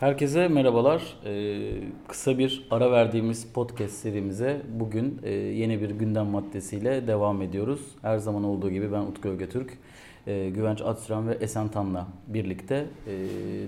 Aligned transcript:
Herkese 0.00 0.48
merhabalar. 0.48 1.02
Ee, 1.24 1.70
kısa 2.08 2.38
bir 2.38 2.66
ara 2.70 2.92
verdiğimiz 2.92 3.46
podcast 3.54 3.94
serimize 3.94 4.62
bugün 4.80 5.20
e, 5.22 5.30
yeni 5.32 5.80
bir 5.80 5.90
gündem 5.90 6.26
maddesiyle 6.26 7.06
devam 7.06 7.42
ediyoruz. 7.42 7.80
Her 8.02 8.18
zaman 8.18 8.44
olduğu 8.44 8.70
gibi 8.70 8.92
ben 8.92 9.00
Utku 9.00 9.28
Ögetürk, 9.28 9.78
e, 10.26 10.50
Güvenç 10.50 10.82
Atsüren 10.82 11.28
ve 11.28 11.34
Esen 11.34 11.68
Tan'la 11.68 12.08
birlikte 12.26 12.86
e, 13.06 13.12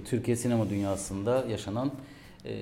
Türkiye 0.05 0.37
sinema 0.37 0.71
dünyasında 0.71 1.45
yaşanan 1.51 1.91
e, 2.45 2.53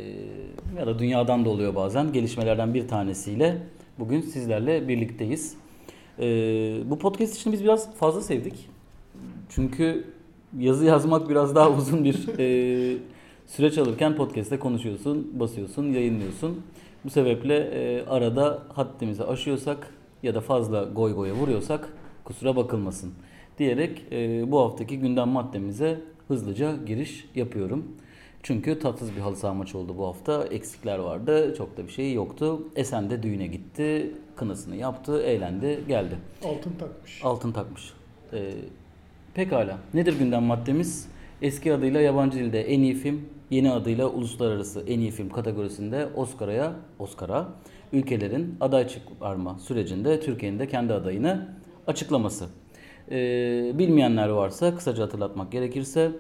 ya 0.79 0.87
da 0.87 0.99
dünyadan 0.99 1.45
da 1.45 1.51
oluyor 1.51 1.75
bazen 1.75 2.13
gelişmelerden 2.13 2.75
bir 2.75 2.89
tanesiyle 2.89 3.59
bugün 3.99 4.21
sizlerle 4.21 4.89
birlikteyiz. 4.89 5.55
E, 6.19 6.25
bu 6.87 6.99
podcast 6.99 7.37
için 7.37 7.53
biz 7.53 7.65
biraz 7.65 7.95
fazla 7.95 8.21
sevdik. 8.21 8.69
Çünkü 9.49 10.05
yazı 10.59 10.85
yazmak 10.85 11.29
biraz 11.29 11.55
daha 11.55 11.71
uzun 11.77 12.05
bir 12.05 12.39
e, 12.39 12.99
süreç 13.51 13.79
alırken 13.79 14.17
podcast'te 14.17 14.59
konuşuyorsun, 14.59 15.41
basıyorsun, 15.41 15.93
yayınlıyorsun. 15.93 16.63
Bu 17.05 17.11
sebeple 17.11 17.57
e, 17.57 18.07
arada 18.07 18.63
haddimizi 18.69 19.25
aşıyorsak 19.25 19.95
ya 20.23 20.35
da 20.35 20.41
fazla 20.41 20.85
goy 20.85 21.15
goya 21.15 21.35
vuruyorsak 21.35 21.89
kusura 22.25 22.57
bakılmasın 22.57 23.13
diyerek 23.59 24.03
e, 24.13 24.51
bu 24.51 24.61
haftaki 24.61 24.99
gündem 24.99 25.29
maddemize 25.29 26.01
hızlıca 26.29 26.77
giriş 26.87 27.29
yapıyorum. 27.35 27.85
Çünkü 28.43 28.79
tatsız 28.79 29.17
bir 29.17 29.21
halı 29.21 29.37
saha 29.37 29.55
maçı 29.55 29.79
oldu 29.79 29.95
bu 29.99 30.07
hafta. 30.07 30.45
Eksikler 30.45 30.99
vardı. 30.99 31.55
Çok 31.59 31.77
da 31.77 31.87
bir 31.87 31.93
şey 31.93 32.13
yoktu. 32.13 32.63
Esen 32.77 33.11
de 33.11 33.23
düğüne 33.23 33.47
gitti. 33.47 34.11
Kınasını 34.37 34.77
yaptı. 34.77 35.23
Eğlendi. 35.23 35.81
Geldi. 35.89 36.15
Altın 36.45 36.73
takmış. 36.79 37.21
Altın 37.25 37.53
takmış. 37.53 37.93
Ee, 38.33 38.53
pekala. 39.35 39.79
Nedir 39.95 40.19
gündem 40.19 40.43
maddemiz? 40.43 41.09
Eski 41.43 41.75
adıyla 41.75 42.01
yabancı 42.01 42.39
dilde 42.39 42.61
en 42.63 42.81
iyi 42.81 42.95
film, 42.95 43.21
yeni 43.51 43.71
adıyla 43.71 44.09
uluslararası 44.09 44.85
en 44.87 45.01
iyi 45.01 45.11
film 45.11 45.29
kategorisinde 45.29 46.09
Oscar'a 46.17 46.73
Oscar'a 46.99 47.49
ülkelerin 47.93 48.57
aday 48.61 48.89
çıkarma 48.89 49.59
sürecinde 49.59 50.21
Türkiye'nin 50.21 50.59
de 50.59 50.69
kendi 50.69 50.93
adayını 50.93 51.49
açıklaması. 51.87 52.47
Ee, 53.11 53.73
bilmeyenler 53.75 54.29
varsa 54.29 54.77
kısaca 54.77 55.03
hatırlatmak 55.03 55.53
gerekirse 55.53 56.13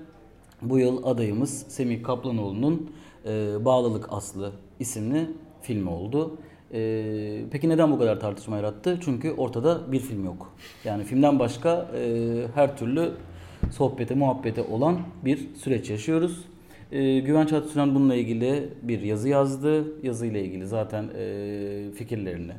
bu 0.63 0.79
yıl 0.79 1.07
adayımız 1.07 1.65
Semih 1.69 2.03
Kaplanoğlu'nun 2.03 2.91
e, 3.27 3.65
Bağlılık 3.65 4.13
Aslı 4.13 4.53
isimli 4.81 5.31
filmi 5.63 5.91
oldu. 5.91 6.39
E, 6.73 7.45
peki 7.51 7.69
neden 7.69 7.93
bu 7.93 7.99
kadar 7.99 8.21
tartışma 8.21 8.57
yarattı? 8.57 8.99
Çünkü 9.05 9.33
ortada 9.33 9.93
bir 9.93 10.01
film 10.01 10.25
yok. 10.25 10.53
Yani 10.85 11.05
filmden 11.05 11.39
başka 11.39 11.89
e, 11.97 12.43
her 12.55 12.77
türlü 12.77 13.13
sohbete, 13.73 14.15
muhabbete 14.15 14.63
olan 14.63 14.99
bir 15.25 15.55
süreç 15.55 15.91
yaşıyoruz. 15.91 16.45
E, 16.93 17.19
Güvenç 17.19 17.53
Atsüren 17.53 17.95
bununla 17.95 18.15
ilgili 18.15 18.69
bir 18.83 19.01
yazı 19.01 19.29
yazdı. 19.29 19.85
Yazıyla 20.07 20.41
ilgili 20.41 20.67
zaten 20.67 21.11
e, 21.17 21.91
fikirlerini 21.95 22.53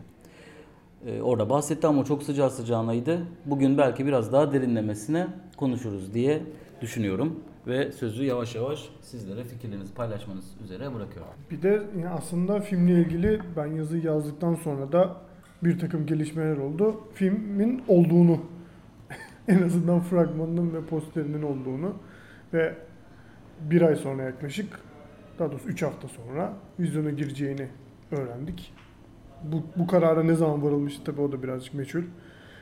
e, 1.08 1.22
orada 1.22 1.50
bahsetti 1.50 1.88
ama 1.88 2.06
çok 2.06 2.24
sıcağı 2.24 2.50
sıcağınaydı. 2.50 3.22
Bugün 3.46 3.78
belki 3.78 4.06
biraz 4.06 4.34
daha 4.34 4.54
derinlemesine 4.54 5.28
konuşuruz 5.58 6.14
diye 6.14 6.42
düşünüyorum. 6.82 7.40
Ve 7.68 7.92
sözü 7.92 8.24
yavaş 8.24 8.56
yavaş 8.56 8.90
sizlere 9.02 9.44
fikirlerinizi 9.44 9.94
paylaşmanız 9.94 10.46
üzere 10.64 10.94
bırakıyorum. 10.94 11.34
Bir 11.52 11.62
de 11.62 11.84
yani 11.96 12.09
aslında 12.09 12.59
filmle 12.59 12.92
ilgili 12.92 13.40
ben 13.58 13.68
yazı 13.68 13.98
yazdıktan 13.98 14.56
sonra 14.56 14.92
da 14.92 15.16
bir 15.64 15.80
takım 15.80 16.06
gelişmeler 16.06 16.58
oldu. 16.58 17.02
Filmin 17.14 17.84
olduğunu 17.88 18.40
en 19.48 19.62
azından 19.64 20.00
fragmanının 20.00 20.74
ve 20.74 20.86
posterinin 20.86 21.42
olduğunu 21.42 21.94
ve 22.54 22.76
bir 23.70 23.81
ay 23.81 23.95
sonra 23.95 24.23
yaklaşık 24.23 24.80
daha 25.40 25.52
doğrusu 25.52 25.67
3 25.70 25.81
hafta 25.81 26.08
sonra 26.08 26.54
vizyona 26.80 27.09
gireceğini 27.09 27.68
öğrendik. 28.12 28.73
Bu, 29.44 29.64
bu 29.76 29.88
karara 29.88 30.23
ne 30.23 30.36
zaman 30.36 30.64
varılmıştı 30.64 31.03
tabii 31.03 31.22
o 31.22 31.31
da 31.31 31.44
birazcık 31.44 31.74
meçhul. 31.74 32.03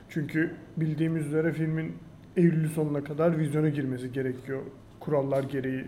Çünkü 0.10 0.56
bildiğimiz 0.78 1.26
üzere 1.26 1.52
filmin 1.54 1.96
Eylül 2.38 2.70
sonuna 2.70 3.04
kadar 3.04 3.40
vizyona 3.40 3.70
girmesi 3.70 4.12
gerekiyor. 4.12 4.62
Kurallar 5.00 5.44
gereği 5.44 5.86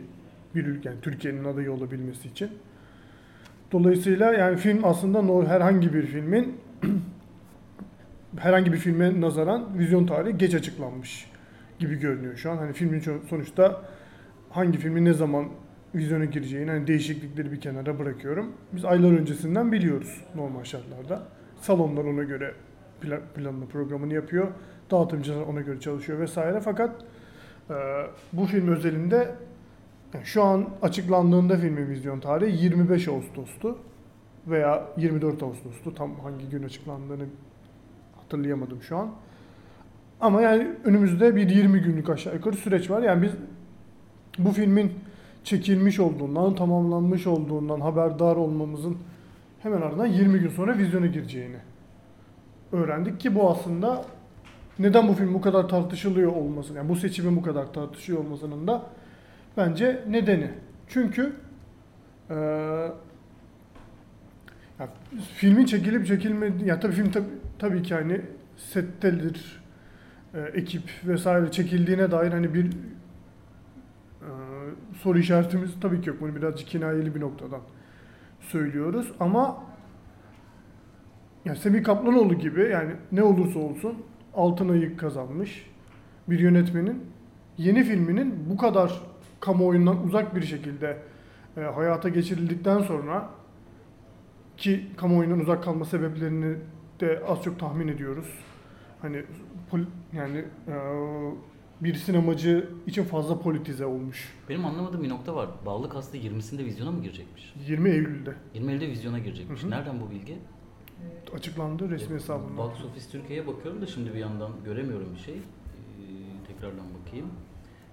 bir 0.56 0.66
ülke, 0.66 0.90
yani 0.90 1.02
Türkiye'nin 1.02 1.44
adayı 1.44 1.72
olabilmesi 1.72 2.28
için. 2.28 2.50
Dolayısıyla 3.72 4.34
yani 4.34 4.58
film 4.58 4.86
aslında 4.86 5.50
herhangi 5.50 5.94
bir 5.94 6.06
filmin 6.06 6.58
herhangi 8.38 8.74
bir 8.74 8.78
filme 8.78 9.22
nazaran 9.22 9.80
vizyon 9.80 10.06
tarihi 10.06 10.38
geç 10.38 10.56
açıklanmış 10.56 11.32
gibi 11.80 11.96
görünüyor 12.00 12.36
şu 12.36 12.52
an. 12.52 12.58
Hani 12.58 12.74
filmin 12.74 13.04
sonuçta 13.30 13.82
hangi 14.52 14.78
filmin 14.78 15.06
ne 15.06 15.14
zaman 15.14 15.46
vizyona 15.96 16.26
gireceğini 16.26 16.72
hani 16.72 16.88
değişiklikleri 16.88 17.52
bir 17.52 17.62
kenara 17.62 18.00
bırakıyorum. 18.00 18.52
Biz 18.72 18.86
aylar 18.86 19.12
öncesinden 19.12 19.72
biliyoruz 19.72 20.22
normal 20.36 20.64
şartlarda. 20.64 21.24
Salonlar 21.62 22.06
ona 22.06 22.24
göre 22.24 22.54
planını 23.36 23.68
programını 23.68 24.14
yapıyor. 24.14 24.48
Dağıtımcılar 24.92 25.42
ona 25.42 25.62
göre 25.62 25.80
çalışıyor 25.80 26.20
vesaire. 26.20 26.62
Fakat 26.62 27.06
e, 27.70 27.74
bu 28.34 28.46
film 28.46 28.68
özelinde 28.68 29.36
şu 30.24 30.44
an 30.44 30.70
açıklandığında 30.82 31.58
filmin 31.58 31.90
vizyon 31.90 32.20
tarihi 32.20 32.64
25 32.64 33.08
Ağustos'tu 33.08 33.78
veya 34.48 34.88
24 34.98 35.44
Ağustos'tu. 35.44 35.96
Tam 35.96 36.20
hangi 36.20 36.50
gün 36.50 36.64
açıklandığını 36.64 37.26
hatırlayamadım 38.16 38.82
şu 38.82 38.98
an. 38.98 39.12
Ama 40.22 40.42
yani 40.42 40.68
önümüzde 40.84 41.36
bir 41.36 41.50
20 41.50 41.82
günlük 41.82 42.10
aşağı 42.10 42.36
yukarı 42.36 42.56
süreç 42.56 42.90
var. 42.90 43.02
Yani 43.02 43.22
biz 43.22 43.32
bu 44.38 44.52
filmin 44.52 44.92
çekilmiş 45.44 46.00
olduğundan, 46.00 46.56
tamamlanmış 46.56 47.28
olduğundan 47.28 47.82
haberdar 47.82 48.36
olmamızın 48.36 48.98
hemen 49.64 49.82
ardından 49.82 50.06
20 50.06 50.40
gün 50.40 50.50
sonra 50.50 50.78
vizyona 50.78 51.06
gireceğini 51.06 51.58
öğrendik 52.72 53.20
ki 53.20 53.36
bu 53.36 53.50
aslında 53.50 54.06
neden 54.80 55.08
bu 55.08 55.14
film 55.14 55.34
bu 55.34 55.42
kadar 55.42 55.70
tartışılıyor 55.70 56.32
olmasının, 56.32 56.78
yani 56.78 56.90
bu 56.90 56.96
seçimin 56.96 57.36
bu 57.36 57.42
kadar 57.42 57.74
tartışıyor 57.74 58.20
olmasının 58.20 58.68
da 58.68 58.84
bence 59.58 60.04
nedeni. 60.10 60.52
Çünkü 60.88 61.34
e, 62.30 62.36
ya, 64.80 64.90
filmin 65.36 65.66
çekilip 65.66 66.08
çekilmedi, 66.08 66.66
ya 66.66 66.80
tabii 66.80 66.94
film 66.94 67.12
tabii, 67.12 67.26
tabii 67.60 67.84
ki 67.84 67.94
hani 67.94 68.22
settedir, 68.58 69.62
e, 70.34 70.40
ekip 70.40 70.84
vesaire 71.06 71.52
çekildiğine 71.52 72.12
dair 72.12 72.32
hani 72.32 72.54
bir 72.54 72.70
soru 74.94 75.20
işaretimiz 75.20 75.80
tabii 75.82 76.02
ki 76.02 76.10
yok. 76.10 76.22
Bunu 76.22 76.36
birazcık 76.36 76.68
kinayeli 76.68 77.16
bir 77.16 77.22
noktadan 77.22 77.62
söylüyoruz 78.40 79.12
ama 79.20 79.64
yani 81.46 81.58
Semih 81.58 81.84
Kaplanoğlu 81.84 82.34
gibi 82.34 82.70
yani 82.72 82.92
ne 83.12 83.24
olursa 83.24 83.60
olsun 83.60 83.94
altın 84.34 84.70
ayık 84.70 85.00
kazanmış 85.00 85.72
bir 86.28 86.40
yönetmenin 86.40 87.04
yeni 87.58 87.84
filminin 87.84 88.50
bu 88.50 88.58
kadar 88.58 89.02
kamuoyundan 89.40 90.04
uzak 90.04 90.36
bir 90.36 90.42
şekilde 90.42 90.98
e, 91.58 91.62
hayata 91.62 92.10
geçirildikten 92.10 92.80
sonra 92.80 93.30
ki 94.58 94.88
kamuoyundan 94.98 95.40
uzak 95.40 95.64
kalma 95.64 95.86
sebeplerini 95.86 96.56
de 97.00 97.24
az 97.28 97.44
çok 97.44 97.60
tahmin 97.60 97.88
ediyoruz. 97.88 98.40
Hani 99.02 99.24
yani 100.14 100.46
e, 100.68 100.76
bir 101.82 101.96
sinemacı 101.96 102.70
için 102.88 103.04
fazla 103.04 103.40
politize 103.40 103.86
olmuş. 103.86 104.34
Benim 104.50 104.66
anlamadığım 104.66 105.04
bir 105.04 105.10
nokta 105.10 105.36
var. 105.36 105.50
Bağlı 105.66 105.90
Hasta 105.90 106.18
20'sinde 106.18 106.66
vizyona 106.66 106.92
mı 106.92 107.04
girecekmiş? 107.04 107.54
20 107.68 107.90
Eylül'de. 107.90 108.36
20 108.54 108.72
Eylül'de 108.72 108.88
vizyona 108.88 109.20
girecekmiş. 109.20 109.64
Hı 109.64 109.68
hı. 109.68 109.72
Nereden 109.72 110.02
bu 110.02 110.12
bilgi? 110.12 110.38
Açıklandı 111.36 111.90
resmi 111.90 112.16
hesabından. 112.16 112.58
Box 112.58 112.86
Office 112.86 113.06
Türkiye'ye 113.12 113.48
bakıyorum 113.48 113.82
da 113.82 113.86
şimdi 113.86 114.14
bir 114.14 114.20
yandan 114.20 114.52
göremiyorum 114.66 115.14
bir 115.16 115.20
şey. 115.20 115.36
Ee, 115.36 115.42
tekrardan 116.48 116.86
bakayım. 117.02 117.28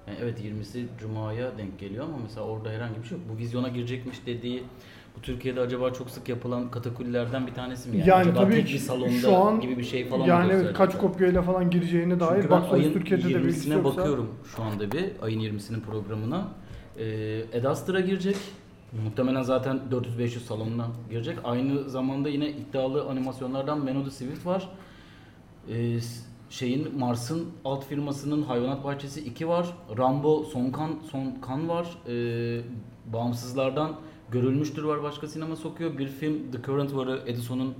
Yani 0.08 0.18
evet 0.22 0.40
20'si 0.40 0.84
Cuma'ya 1.00 1.58
denk 1.58 1.78
geliyor 1.78 2.04
ama 2.04 2.16
mesela 2.22 2.46
orada 2.46 2.70
herhangi 2.70 3.02
bir 3.02 3.08
şey 3.08 3.18
yok. 3.18 3.26
Bu 3.34 3.38
vizyona 3.38 3.68
girecekmiş 3.68 4.26
dediği 4.26 4.62
bu 5.16 5.22
Türkiye'de 5.22 5.60
acaba 5.60 5.92
çok 5.92 6.10
sık 6.10 6.28
yapılan 6.28 6.70
katakullilerden 6.70 7.46
bir 7.46 7.54
tanesi 7.54 7.88
mi? 7.88 7.96
Yani, 7.96 8.08
yani 8.08 8.20
acaba 8.20 8.40
tabii 8.40 8.54
tek 8.54 8.68
bir 8.68 8.78
salonda 8.78 9.10
şu 9.10 9.36
an, 9.36 9.60
gibi 9.60 9.78
bir 9.78 9.84
şey 9.84 10.08
falan 10.08 10.26
Yani 10.26 10.52
evet, 10.52 10.72
kaç 10.74 10.98
kopyayla 10.98 11.42
falan 11.42 11.70
gireceğine 11.70 12.20
dair 12.20 12.42
Çünkü 12.42 12.50
ben 12.50 12.62
ayın 12.70 12.92
Türkiye'de 12.92 13.26
20'sine 13.26 13.84
bakıyorum 13.84 14.30
şu 14.56 14.62
anda 14.62 14.92
bir 14.92 15.04
ayın 15.22 15.40
20'sinin 15.40 15.80
programına. 15.80 16.48
Ee, 16.98 17.04
Ed 17.52 17.64
Astra 17.64 18.00
girecek. 18.00 18.36
Muhtemelen 19.04 19.42
zaten 19.42 19.80
400-500 19.90 20.28
salonuna 20.28 20.86
girecek. 21.10 21.38
Aynı 21.44 21.90
zamanda 21.90 22.28
yine 22.28 22.50
iddialı 22.50 23.04
animasyonlardan 23.04 23.84
Melody 23.84 24.10
Swift 24.10 24.46
var. 24.46 24.68
Ee, 25.70 25.98
şeyin 26.50 26.98
Mars'ın 26.98 27.48
alt 27.64 27.86
firmasının 27.86 28.42
Hayvanat 28.42 28.84
Bahçesi 28.84 29.20
2 29.20 29.48
var. 29.48 29.74
Rambo 29.98 30.44
Son 30.44 30.70
Kan, 30.70 30.90
Son 31.10 31.40
Kan 31.42 31.68
var. 31.68 31.86
Ee, 32.08 32.60
bağımsızlardan 33.12 33.96
Görülmüştür 34.30 34.82
var 34.82 35.02
başka 35.02 35.28
sinema 35.28 35.56
sokuyor. 35.56 35.98
Bir 35.98 36.06
film 36.06 36.50
The 36.52 36.62
Current 36.62 36.94
varı 36.94 37.22
Edison'un 37.26 37.74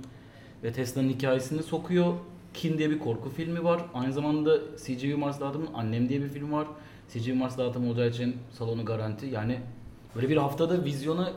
ve 0.63 0.71
Tesla'nın 0.71 1.09
hikayesini 1.09 1.63
sokuyor. 1.63 2.13
Kin 2.53 2.77
diye 2.77 2.89
bir 2.89 2.99
korku 2.99 3.29
filmi 3.29 3.63
var. 3.63 3.81
Aynı 3.93 4.13
zamanda 4.13 4.59
CGV 4.85 5.17
Mars 5.17 5.39
dağıtımının 5.39 5.73
Annem 5.73 6.09
diye 6.09 6.21
bir 6.21 6.27
film 6.27 6.51
var. 6.51 6.67
CGV 7.13 7.33
Mars 7.33 7.57
dağıtımı 7.57 7.89
olacağı 7.89 8.09
için 8.09 8.35
salonu 8.51 8.85
garanti. 8.85 9.25
Yani 9.25 9.59
Böyle 10.15 10.29
bir 10.29 10.37
haftada 10.37 10.85
vizyona 10.85 11.33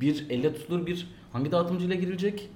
bir 0.00 0.26
elle 0.30 0.54
tutulur 0.54 0.86
bir 0.86 1.08
hangi 1.32 1.52
dağıtımcıyla 1.52 1.94
girilecek? 1.94 2.48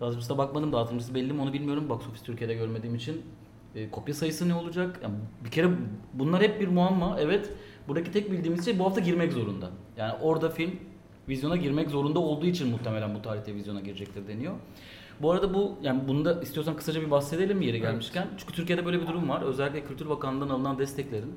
Dağıtımcısına 0.00 0.38
bakmadım. 0.38 0.72
Dağıtımcısı 0.72 1.14
belli 1.14 1.32
mi 1.32 1.42
onu 1.42 1.52
bilmiyorum. 1.52 1.88
Box 1.88 2.06
Office 2.06 2.24
Türkiye'de 2.24 2.54
görmediğim 2.54 2.94
için. 2.94 3.22
E, 3.74 3.90
kopya 3.90 4.14
sayısı 4.14 4.48
ne 4.48 4.54
olacak? 4.54 5.00
Yani 5.02 5.14
bir 5.44 5.50
kere 5.50 5.68
bunlar 6.14 6.42
hep 6.42 6.60
bir 6.60 6.68
muamma. 6.68 7.16
Evet. 7.20 7.52
Buradaki 7.88 8.12
tek 8.12 8.32
bildiğimiz 8.32 8.64
şey 8.64 8.78
bu 8.78 8.84
hafta 8.84 9.00
girmek 9.00 9.32
zorunda. 9.32 9.70
Yani 9.96 10.12
orada 10.20 10.50
film 10.50 10.70
vizyona 11.28 11.56
girmek 11.56 11.90
zorunda 11.90 12.18
olduğu 12.18 12.46
için 12.46 12.68
muhtemelen 12.68 13.14
bu 13.14 13.22
tarihte 13.22 13.54
vizyona 13.54 13.80
girecektir 13.80 14.28
deniyor. 14.28 14.54
Bu 15.22 15.32
arada 15.32 15.54
bu 15.54 15.78
yani 15.82 16.08
bunu 16.08 16.24
da 16.24 16.42
istiyorsan 16.42 16.76
kısaca 16.76 17.00
bir 17.00 17.10
bahsedelim 17.10 17.58
mi 17.58 17.66
yeri 17.66 17.80
gelmişken. 17.80 18.28
Çünkü 18.36 18.52
Türkiye'de 18.52 18.86
böyle 18.86 19.00
bir 19.00 19.06
durum 19.06 19.28
var. 19.28 19.42
Özellikle 19.42 19.84
Kültür 19.84 20.08
Bakanlığı'ndan 20.08 20.48
alınan 20.48 20.78
desteklerin 20.78 21.34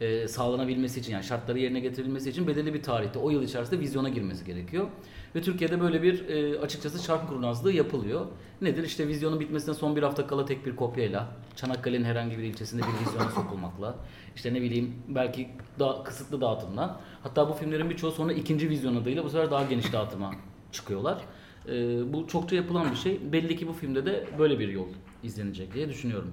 e, 0.00 0.28
sağlanabilmesi 0.28 1.00
için 1.00 1.12
yani 1.12 1.24
şartları 1.24 1.58
yerine 1.58 1.80
getirilmesi 1.80 2.30
için 2.30 2.46
belirli 2.46 2.74
bir 2.74 2.82
tarihte 2.82 3.18
o 3.18 3.30
yıl 3.30 3.42
içerisinde 3.42 3.80
vizyona 3.80 4.08
girmesi 4.08 4.44
gerekiyor. 4.44 4.86
Ve 5.34 5.42
Türkiye'de 5.42 5.80
böyle 5.80 6.02
bir 6.02 6.28
e, 6.28 6.58
açıkçası 6.60 7.02
çark 7.02 7.28
kurnazlığı 7.28 7.72
yapılıyor. 7.72 8.26
Nedir? 8.62 8.84
İşte 8.84 9.08
vizyonun 9.08 9.40
bitmesine 9.40 9.74
son 9.74 9.96
bir 9.96 10.02
hafta 10.02 10.26
kala 10.26 10.44
tek 10.44 10.66
bir 10.66 10.76
kopyayla 10.76 11.26
Çanakkale'nin 11.56 12.04
herhangi 12.04 12.38
bir 12.38 12.42
ilçesinde 12.42 12.82
bir 12.82 13.06
vizyona 13.06 13.30
sokulmakla 13.30 13.94
işte 14.36 14.54
ne 14.54 14.62
bileyim 14.62 14.94
belki 15.08 15.48
daha 15.78 16.04
kısıtlı 16.04 16.40
dağıtımla 16.40 17.00
hatta 17.22 17.48
bu 17.48 17.52
filmlerin 17.52 17.90
birçoğu 17.90 18.10
sonra 18.10 18.32
ikinci 18.32 18.68
vizyon 18.68 18.96
adıyla 18.96 19.24
bu 19.24 19.30
sefer 19.30 19.50
daha 19.50 19.64
geniş 19.64 19.92
dağıtıma 19.92 20.34
çıkıyorlar. 20.72 21.22
E, 21.68 21.72
bu 22.12 22.26
çokça 22.26 22.56
yapılan 22.56 22.90
bir 22.90 22.96
şey. 22.96 23.32
Belli 23.32 23.56
ki 23.56 23.68
bu 23.68 23.72
filmde 23.72 24.06
de 24.06 24.26
böyle 24.38 24.58
bir 24.58 24.68
yol 24.68 24.88
izlenecek 25.22 25.74
diye 25.74 25.88
düşünüyorum. 25.88 26.32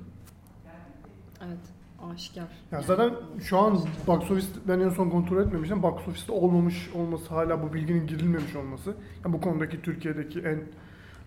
Evet. 1.45 1.74
Aşikar. 2.13 2.47
Ya 2.71 2.81
zaten 2.81 3.13
şu 3.43 3.57
an 3.57 3.79
box 4.07 4.31
office 4.31 4.47
ben 4.67 4.79
en 4.79 4.89
son 4.89 5.09
kontrol 5.09 5.41
etmemiştim. 5.41 5.83
Box 5.83 6.07
office'te 6.07 6.31
olmamış 6.31 6.89
olması, 6.95 7.29
hala 7.29 7.63
bu 7.63 7.73
bilginin 7.73 8.07
girilmemiş 8.07 8.55
olması. 8.55 8.95
Ya 9.25 9.33
bu 9.33 9.41
konudaki 9.41 9.81
Türkiye'deki 9.81 10.39
en 10.39 10.63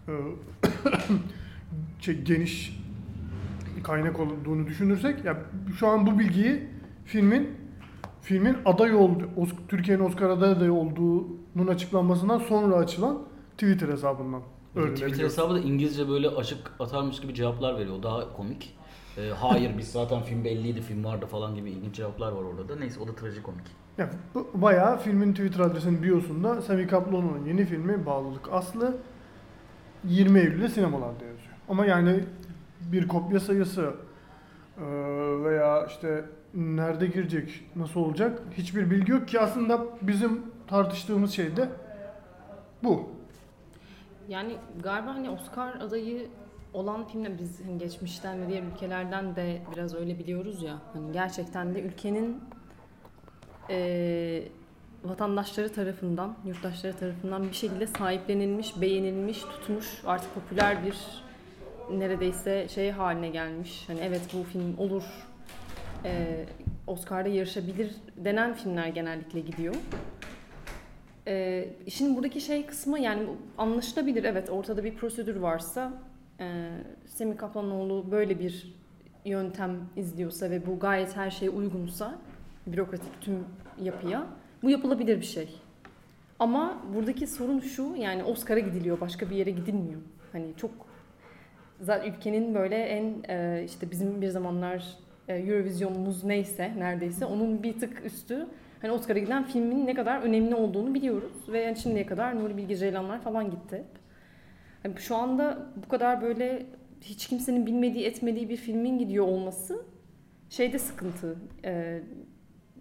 e, 0.08 0.12
şey, 2.00 2.22
geniş 2.22 2.78
kaynak 3.82 4.20
olduğunu 4.20 4.66
düşünürsek 4.66 5.24
ya 5.24 5.36
şu 5.78 5.88
an 5.88 6.06
bu 6.06 6.18
bilgiyi 6.18 6.68
filmin 7.04 7.50
filmin 8.22 8.56
aday 8.64 8.94
oldu 8.94 9.28
Türkiye'nin 9.68 10.04
Oscar 10.04 10.30
adayı 10.30 10.72
olduğunun 10.72 11.66
açıklanmasından 11.68 12.38
sonra 12.38 12.74
açılan 12.74 13.18
Twitter 13.58 13.88
hesabından 13.88 14.42
Twitter 14.74 15.24
hesabı 15.24 15.54
da 15.54 15.60
İngilizce 15.60 16.08
böyle 16.08 16.28
aşık 16.28 16.58
atarmış 16.80 17.20
gibi 17.20 17.34
cevaplar 17.34 17.78
veriyor. 17.78 18.02
Daha 18.02 18.32
komik. 18.32 18.77
Ee, 19.18 19.30
hayır 19.30 19.78
biz 19.78 19.92
zaten 19.92 20.22
film 20.22 20.44
belliydi, 20.44 20.80
film 20.80 21.04
vardı 21.04 21.26
falan 21.26 21.54
gibi 21.54 21.70
ilginç 21.70 21.94
cevaplar 21.94 22.32
var 22.32 22.42
orada 22.42 22.68
da. 22.68 22.76
Neyse 22.76 23.00
o 23.00 23.08
da 23.08 23.14
trajikomik. 23.14 23.66
Ya, 23.98 24.10
bu 24.34 24.50
bayağı 24.54 24.98
filmin 24.98 25.32
Twitter 25.32 25.60
adresinin 25.60 26.02
biosunda 26.02 26.62
Semi 26.62 26.86
Kaplan'ın 26.86 27.44
yeni 27.46 27.64
filmi 27.64 28.06
Bağlılık 28.06 28.52
Aslı 28.52 28.96
20 30.04 30.38
Eylül'de 30.40 30.68
sinemalarda 30.68 31.24
yazıyor. 31.24 31.54
Ama 31.68 31.86
yani 31.86 32.24
bir 32.80 33.08
kopya 33.08 33.40
sayısı 33.40 33.94
eee, 34.80 35.44
veya 35.44 35.86
işte 35.86 36.24
nerede 36.54 37.06
girecek, 37.06 37.64
nasıl 37.76 38.00
olacak 38.00 38.42
hiçbir 38.56 38.90
bilgi 38.90 39.12
yok 39.12 39.28
ki 39.28 39.40
aslında 39.40 39.84
bizim 40.02 40.42
tartıştığımız 40.66 41.32
şey 41.32 41.56
de 41.56 41.68
bu. 42.84 43.08
Yani 44.28 44.56
galiba 44.82 45.14
hani 45.14 45.30
Oscar 45.30 45.74
adayı 45.80 46.26
olan 46.78 47.08
filmler 47.08 47.38
biz 47.38 47.60
hani 47.66 47.78
geçmişten 47.78 48.42
ve 48.42 48.48
diğer 48.48 48.62
ülkelerden 48.62 49.36
de 49.36 49.58
biraz 49.72 49.94
öyle 49.94 50.18
biliyoruz 50.18 50.62
ya. 50.62 50.78
Hani 50.92 51.12
gerçekten 51.12 51.74
de 51.74 51.80
ülkenin 51.82 52.40
eee, 53.68 54.48
vatandaşları 55.04 55.72
tarafından, 55.72 56.36
yurttaşları 56.46 56.96
tarafından 56.96 57.42
bir 57.48 57.52
şekilde 57.54 57.86
sahiplenilmiş, 57.86 58.80
beğenilmiş, 58.80 59.40
tutmuş, 59.40 60.02
artık 60.06 60.34
popüler 60.34 60.76
bir 60.86 60.96
neredeyse 61.98 62.68
şey 62.68 62.90
haline 62.90 63.28
gelmiş. 63.28 63.84
Hani 63.86 64.00
evet 64.00 64.20
bu 64.34 64.42
film 64.42 64.78
olur, 64.78 65.04
eee 66.04 66.46
Oscar'da 66.86 67.28
yarışabilir 67.28 67.94
denen 68.16 68.54
filmler 68.54 68.86
genellikle 68.88 69.40
gidiyor. 69.40 69.74
Ee, 71.26 71.68
işin 71.86 72.16
buradaki 72.16 72.40
şey 72.40 72.66
kısmı 72.66 73.00
yani 73.00 73.22
anlaşılabilir 73.58 74.24
evet 74.24 74.50
ortada 74.50 74.84
bir 74.84 74.94
prosedür 74.94 75.36
varsa 75.36 75.92
e, 76.40 76.68
Semih 77.06 77.36
Kaplanoğlu 77.36 78.10
böyle 78.10 78.38
bir 78.38 78.74
yöntem 79.24 79.80
izliyorsa 79.96 80.50
ve 80.50 80.66
bu 80.66 80.78
gayet 80.78 81.16
her 81.16 81.30
şeye 81.30 81.50
uygunsa 81.50 82.18
bürokratik 82.66 83.20
tüm 83.20 83.44
yapıya 83.82 84.26
bu 84.62 84.70
yapılabilir 84.70 85.16
bir 85.16 85.26
şey. 85.26 85.48
Ama 86.38 86.82
buradaki 86.94 87.26
sorun 87.26 87.60
şu 87.60 87.94
yani 87.98 88.24
Oscar'a 88.24 88.60
gidiliyor 88.60 89.00
başka 89.00 89.30
bir 89.30 89.36
yere 89.36 89.50
gidilmiyor. 89.50 90.00
Hani 90.32 90.46
çok 90.56 90.70
zaten 91.80 92.12
ülkenin 92.12 92.54
böyle 92.54 92.76
en 92.76 93.14
e, 93.28 93.64
işte 93.64 93.90
bizim 93.90 94.20
bir 94.22 94.28
zamanlar 94.28 94.96
e, 95.28 95.36
Eurovision'umuz 95.36 96.24
neyse 96.24 96.72
neredeyse 96.78 97.24
onun 97.24 97.62
bir 97.62 97.78
tık 97.78 98.04
üstü 98.04 98.46
hani 98.82 98.92
Oscar'a 98.92 99.18
giden 99.18 99.44
filmin 99.44 99.86
ne 99.86 99.94
kadar 99.94 100.22
önemli 100.22 100.54
olduğunu 100.54 100.94
biliyoruz. 100.94 101.32
Ve 101.48 101.60
yani 101.60 101.76
şimdiye 101.76 102.06
kadar 102.06 102.36
Nuri 102.36 102.56
Bilge 102.56 102.76
Ceylanlar 102.76 103.20
falan 103.20 103.50
gitti. 103.50 103.84
Hani 104.82 105.00
şu 105.00 105.16
anda 105.16 105.66
bu 105.84 105.88
kadar 105.88 106.22
böyle 106.22 106.66
hiç 107.00 107.26
kimsenin 107.26 107.66
bilmediği 107.66 108.04
etmediği 108.04 108.48
bir 108.48 108.56
filmin 108.56 108.98
gidiyor 108.98 109.26
olması 109.26 109.82
şeyde 110.50 110.78
sıkıntı. 110.78 111.36
Ee, 111.64 112.02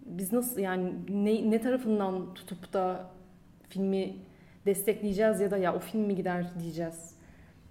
biz 0.05 0.33
nasıl 0.33 0.59
yani 0.59 0.93
ne, 1.09 1.51
ne 1.51 1.61
tarafından 1.61 2.33
tutup 2.33 2.73
da 2.73 3.09
filmi 3.69 4.15
destekleyeceğiz 4.65 5.41
ya 5.41 5.51
da 5.51 5.57
ya 5.57 5.75
o 5.75 5.79
film 5.79 6.01
mi 6.01 6.15
gider 6.15 6.45
diyeceğiz. 6.59 7.15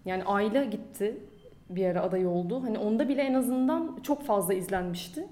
Yani 0.04 0.24
Ayla 0.24 0.64
gitti 0.64 1.16
bir 1.70 1.86
ara 1.86 2.02
aday 2.02 2.26
oldu. 2.26 2.62
Hani 2.62 2.78
onda 2.78 3.08
bile 3.08 3.22
en 3.22 3.34
azından 3.34 3.98
çok 4.02 4.22
fazla 4.22 4.54
izlenmişti. 4.54 5.26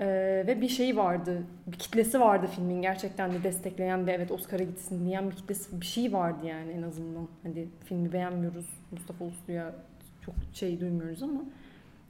Ee, 0.00 0.44
ve 0.46 0.60
bir 0.60 0.68
şey 0.68 0.96
vardı, 0.96 1.42
bir 1.66 1.76
kitlesi 1.78 2.20
vardı 2.20 2.46
filmin 2.54 2.82
gerçekten 2.82 3.32
de 3.32 3.42
destekleyen 3.42 4.06
ve 4.06 4.12
evet 4.12 4.30
Oscar'a 4.30 4.62
gitsin 4.62 5.06
diyen 5.06 5.30
bir 5.30 5.36
kitlesi, 5.36 5.80
bir 5.80 5.86
şey 5.86 6.12
vardı 6.12 6.46
yani 6.46 6.72
en 6.72 6.82
azından. 6.82 7.28
Hani 7.42 7.68
filmi 7.84 8.12
beğenmiyoruz, 8.12 8.66
Mustafa 8.90 9.24
Uslu'ya 9.24 9.74
çok 10.26 10.34
şey 10.52 10.80
duymuyoruz 10.80 11.22
ama 11.22 11.40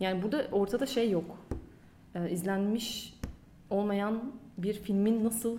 yani 0.01 0.23
burada 0.23 0.47
ortada 0.53 0.87
şey 0.87 1.11
yok. 1.11 1.39
Ee, 2.15 2.31
izlenmiş 2.31 3.19
olmayan 3.71 4.33
bir 4.59 4.75
filmin 4.75 5.25
nasıl 5.25 5.59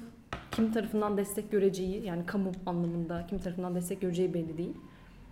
kim 0.52 0.72
tarafından 0.72 1.18
destek 1.18 1.52
göreceği 1.52 2.06
yani 2.06 2.26
kamu 2.26 2.52
anlamında 2.66 3.26
kim 3.30 3.40
tarafından 3.40 3.76
destek 3.76 4.02
göreceği 4.02 4.34
belli 4.34 4.58
değil. 4.58 4.78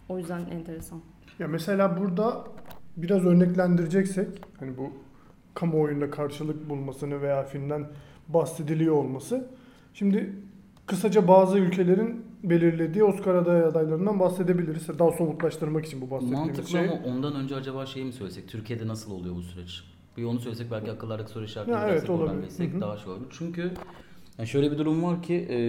O 0.09 0.17
yüzden 0.17 0.41
enteresan. 0.51 1.01
Ya 1.39 1.47
mesela 1.47 1.97
burada 1.99 2.43
biraz 2.97 3.25
örneklendireceksek 3.25 4.27
hani 4.59 4.77
bu 4.77 4.91
kamuoyunda 5.57 6.11
karşılık 6.11 6.69
bulmasını 6.69 7.21
veya 7.21 7.43
filmden 7.43 7.87
bahsediliyor 8.27 8.95
olması. 8.95 9.47
Şimdi 9.93 10.33
kısaca 10.85 11.27
bazı 11.27 11.57
ülkelerin 11.57 12.25
belirlediği 12.43 13.03
Oscar 13.03 13.35
aday 13.35 13.63
adaylarından 13.63 14.19
bahsedebiliriz. 14.19 14.87
Daha 14.99 15.11
somutlaştırmak 15.11 15.85
için 15.85 16.01
bu 16.01 16.11
bahsettiğimiz 16.11 16.47
Mantıklı 16.47 16.69
şey. 16.69 16.89
ama 16.89 16.99
ondan 17.05 17.35
önce 17.35 17.55
acaba 17.55 17.85
şeyi 17.85 18.05
mi 18.05 18.13
söylesek? 18.13 18.47
Türkiye'de 18.47 18.87
nasıl 18.87 19.11
oluyor 19.11 19.35
bu 19.35 19.41
süreç? 19.41 19.83
Bir 20.17 20.23
onu 20.23 20.39
söylesek 20.39 20.71
belki 20.71 20.91
akıllardaki 20.91 21.31
soru 21.31 21.45
işaretleri 21.45 21.77
Ya 21.77 21.89
evet, 21.89 22.09
hı. 22.09 22.81
daha 22.81 22.97
şey 22.97 23.11
olur. 23.11 23.27
Çünkü 23.29 23.71
yani 24.37 24.47
şöyle 24.47 24.71
bir 24.71 24.77
durum 24.77 25.03
var 25.03 25.23
ki 25.23 25.47
e, 25.49 25.59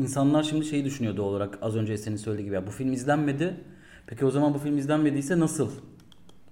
insanlar 0.00 0.42
şimdi 0.42 0.64
şeyi 0.64 0.84
düşünüyor 0.84 1.16
doğal 1.16 1.28
olarak 1.28 1.58
az 1.62 1.76
önce 1.76 1.98
senin 1.98 2.16
söylediği 2.16 2.44
gibi 2.44 2.54
ya 2.54 2.66
bu 2.66 2.70
film 2.70 2.92
izlenmedi. 2.92 3.56
Peki 4.06 4.26
o 4.26 4.30
zaman 4.30 4.54
bu 4.54 4.58
film 4.58 4.78
izlenmediyse 4.78 5.38
nasıl 5.38 5.70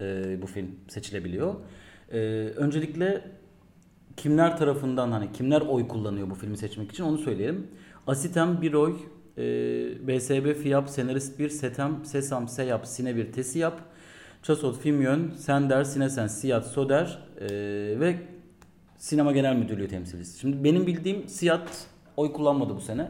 e, 0.02 0.42
bu 0.42 0.46
film 0.46 0.66
seçilebiliyor? 0.88 1.54
E, 2.12 2.18
öncelikle 2.56 3.22
kimler 4.16 4.56
tarafından 4.56 5.12
hani 5.12 5.32
kimler 5.32 5.60
oy 5.60 5.88
kullanıyor 5.88 6.30
bu 6.30 6.34
filmi 6.34 6.56
seçmek 6.56 6.92
için 6.92 7.04
onu 7.04 7.18
söyleyelim. 7.18 7.66
Asitem 8.06 8.62
bir 8.62 8.72
oy, 8.72 8.96
e, 9.38 9.42
BSB 10.08 10.54
Fiyap, 10.54 10.90
Senarist 10.90 11.38
1, 11.38 11.48
Setem, 11.48 12.04
Sesam, 12.04 12.48
Seyap, 12.48 12.86
Sine 12.86 13.16
1, 13.16 13.32
Tesiyap, 13.32 13.80
Çasot, 14.42 14.80
Filmyön, 14.80 15.30
Sender, 15.36 15.84
Sinesen, 15.84 16.26
Siyat, 16.26 16.66
Soder 16.66 17.18
e, 17.40 17.50
ve 18.00 18.16
Sinema 18.98 19.32
Genel 19.32 19.56
Müdürlüğü 19.56 19.88
temsilcisi. 19.88 20.38
Şimdi 20.38 20.64
benim 20.64 20.86
bildiğim 20.86 21.28
Siyat 21.28 21.86
oy 22.16 22.32
kullanmadı 22.32 22.76
bu 22.76 22.80
sene. 22.80 23.02
E, 23.02 23.08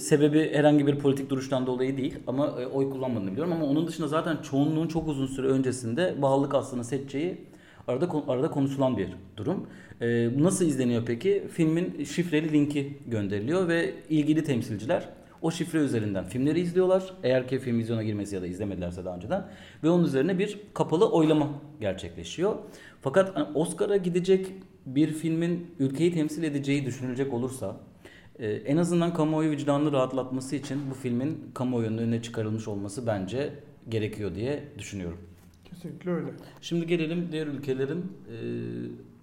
sebebi 0.00 0.54
herhangi 0.54 0.86
bir 0.86 0.98
politik 0.98 1.30
duruştan 1.30 1.66
dolayı 1.66 1.96
değil 1.96 2.18
ama 2.26 2.46
e, 2.46 2.66
oy 2.66 2.90
kullanmadığını 2.90 3.30
biliyorum 3.30 3.52
ama 3.52 3.66
onun 3.66 3.86
dışında 3.86 4.08
zaten 4.08 4.36
çoğunluğun 4.36 4.88
çok 4.88 5.08
uzun 5.08 5.26
süre 5.26 5.46
öncesinde 5.46 6.22
bağlılık 6.22 6.54
aslını 6.54 6.84
seçeceği 6.84 7.38
arada 7.88 8.08
arada 8.28 8.50
konuşulan 8.50 8.96
bir 8.96 9.08
durum. 9.36 9.66
E, 10.00 10.30
nasıl 10.38 10.64
izleniyor 10.64 11.02
peki? 11.06 11.44
Filmin 11.52 12.04
şifreli 12.04 12.52
linki 12.52 12.98
gönderiliyor 13.06 13.68
ve 13.68 13.94
ilgili 14.08 14.44
temsilciler 14.44 15.08
o 15.42 15.50
şifre 15.50 15.78
üzerinden 15.78 16.24
filmleri 16.24 16.60
izliyorlar. 16.60 17.12
Eğer 17.22 17.48
ki 17.48 17.58
film 17.58 17.78
vizyona 17.78 18.02
girmesi 18.02 18.34
ya 18.34 18.42
da 18.42 18.46
izlemedilerse 18.46 19.04
daha 19.04 19.16
önceden 19.16 19.44
ve 19.84 19.90
onun 19.90 20.04
üzerine 20.04 20.38
bir 20.38 20.58
kapalı 20.74 21.10
oylama 21.10 21.48
gerçekleşiyor. 21.80 22.56
Fakat 23.00 23.36
hani 23.36 23.46
Oscar'a 23.54 23.96
gidecek 23.96 24.46
bir 24.86 25.12
filmin 25.12 25.66
ülkeyi 25.78 26.14
temsil 26.14 26.42
edeceği 26.42 26.86
düşünülecek 26.86 27.34
olursa 27.34 27.76
e, 28.38 28.50
en 28.50 28.76
azından 28.76 29.14
kamuoyu 29.14 29.50
vicdanını 29.50 29.92
rahatlatması 29.92 30.56
için 30.56 30.78
bu 30.90 30.94
filmin 30.94 31.50
kamuoyunun 31.54 31.98
önüne 31.98 32.22
çıkarılmış 32.22 32.68
olması 32.68 33.06
bence 33.06 33.54
gerekiyor 33.88 34.34
diye 34.34 34.64
düşünüyorum. 34.78 35.18
Kesinlikle 35.64 36.10
öyle. 36.10 36.26
Şimdi 36.60 36.86
gelelim 36.86 37.28
diğer 37.32 37.46
ülkelerin 37.46 38.12
e, 38.28 38.36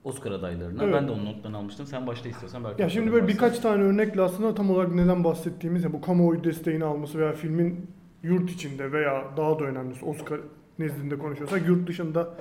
Oscar 0.04 0.32
adaylarına. 0.32 0.84
Evet. 0.84 0.94
Ben 0.94 1.08
de 1.08 1.12
onun 1.12 1.26
notlarını 1.26 1.58
almıştım. 1.58 1.86
Sen 1.88 2.08
başta 2.08 2.30
istiyorsan 2.30 2.64
belki. 2.64 2.82
Ya 2.82 2.90
şimdi 2.90 3.14
böyle 3.14 3.28
birkaç 3.28 3.60
tane 3.60 3.84
örnekle 3.84 4.22
aslında 4.22 4.56
tam 4.56 4.70
olarak 4.70 4.96
neden 4.96 5.24
bahsettiğimiz 5.24 5.84
ya 5.84 5.94
bu 5.94 6.02
kamuoyu 6.02 6.44
desteğini 6.44 6.84
alması 6.84 7.20
veya 7.20 7.34
filmin 7.34 7.88
yurt 8.24 8.52
içinde 8.52 8.92
veya 8.92 9.26
daha 9.38 9.60
da 9.60 9.64
önemlisi 9.64 10.06
Oscar 10.06 10.40
nezdinde 10.80 11.18
konuşuyorsak 11.18 11.68
yurt 11.68 11.88
dışında 11.88 12.34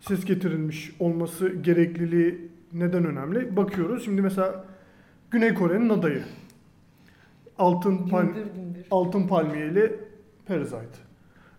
ses 0.00 0.24
getirilmiş 0.24 0.92
olması 0.98 1.48
gerekliliği 1.48 2.48
neden 2.72 3.04
önemli? 3.04 3.56
Bakıyoruz. 3.56 4.04
Şimdi 4.04 4.22
mesela 4.22 4.64
Güney 5.30 5.54
Kore'nin 5.54 5.88
adayı. 5.88 6.22
Altın 7.58 8.08
Palm 8.08 8.26
Gümbür 8.26 8.54
gümbür. 8.54 8.86
Altın 8.90 9.26
Palmiyeli 9.26 9.96
Parasite. 10.46 10.98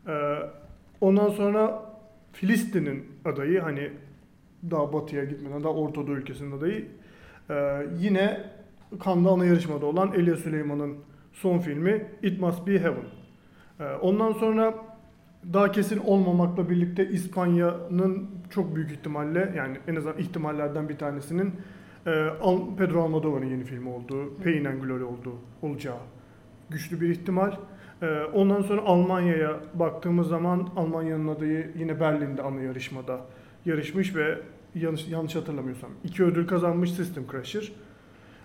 Ee, 0.07 0.37
ondan 1.01 1.29
sonra 1.29 1.83
Filistin'in 2.33 3.05
adayı 3.25 3.59
hani 3.59 3.91
daha 4.71 4.93
batıya 4.93 5.23
gitmeden 5.23 5.63
daha 5.63 5.73
Orta 5.73 6.07
Doğu 6.07 6.15
ülkesinin 6.15 6.57
adayı. 6.57 6.87
Ee, 7.49 7.87
yine 7.99 8.43
Cannes'da 9.05 9.29
ana 9.29 9.45
yarışmada 9.45 9.85
olan 9.85 10.13
Elia 10.13 10.35
Süleyman'ın 10.35 10.97
son 11.33 11.59
filmi 11.59 12.07
It 12.23 12.41
Must 12.41 12.67
Be 12.67 12.79
Heaven. 12.79 13.05
Ee, 13.79 13.83
ondan 13.83 14.31
sonra 14.31 14.73
daha 15.53 15.71
kesin 15.71 15.97
olmamakla 15.97 16.69
birlikte 16.69 17.09
İspanya'nın 17.09 18.29
çok 18.49 18.75
büyük 18.75 18.91
ihtimalle 18.91 19.53
yani 19.57 19.77
en 19.87 19.95
azından 19.95 20.17
ihtimallerden 20.17 20.89
bir 20.89 20.97
tanesinin 20.97 21.53
Pedro 22.77 23.03
Almodovar'ın 23.03 23.45
yeni 23.45 23.63
filmi 23.63 23.89
olduğu, 23.89 24.37
Pain 24.43 24.65
and 24.65 24.81
Glory 24.81 25.03
olduğu 25.03 25.35
olacağı 25.61 25.97
güçlü 26.69 27.01
bir 27.01 27.09
ihtimal. 27.09 27.51
Ee, 28.01 28.21
ondan 28.33 28.61
sonra 28.61 28.81
Almanya'ya 28.81 29.59
baktığımız 29.73 30.27
zaman 30.27 30.69
Almanya'nın 30.75 31.27
adayı 31.27 31.71
yine 31.77 31.99
Berlin'de 31.99 32.41
ana 32.41 32.61
yarışmada 32.61 33.19
yarışmış 33.65 34.15
ve 34.15 34.37
yanlış, 34.75 35.07
yanlış 35.07 35.35
hatırlamıyorsam 35.35 35.89
iki 36.03 36.23
ödül 36.23 36.47
kazanmış 36.47 36.91
System 36.91 37.23
Crusher. 37.31 37.71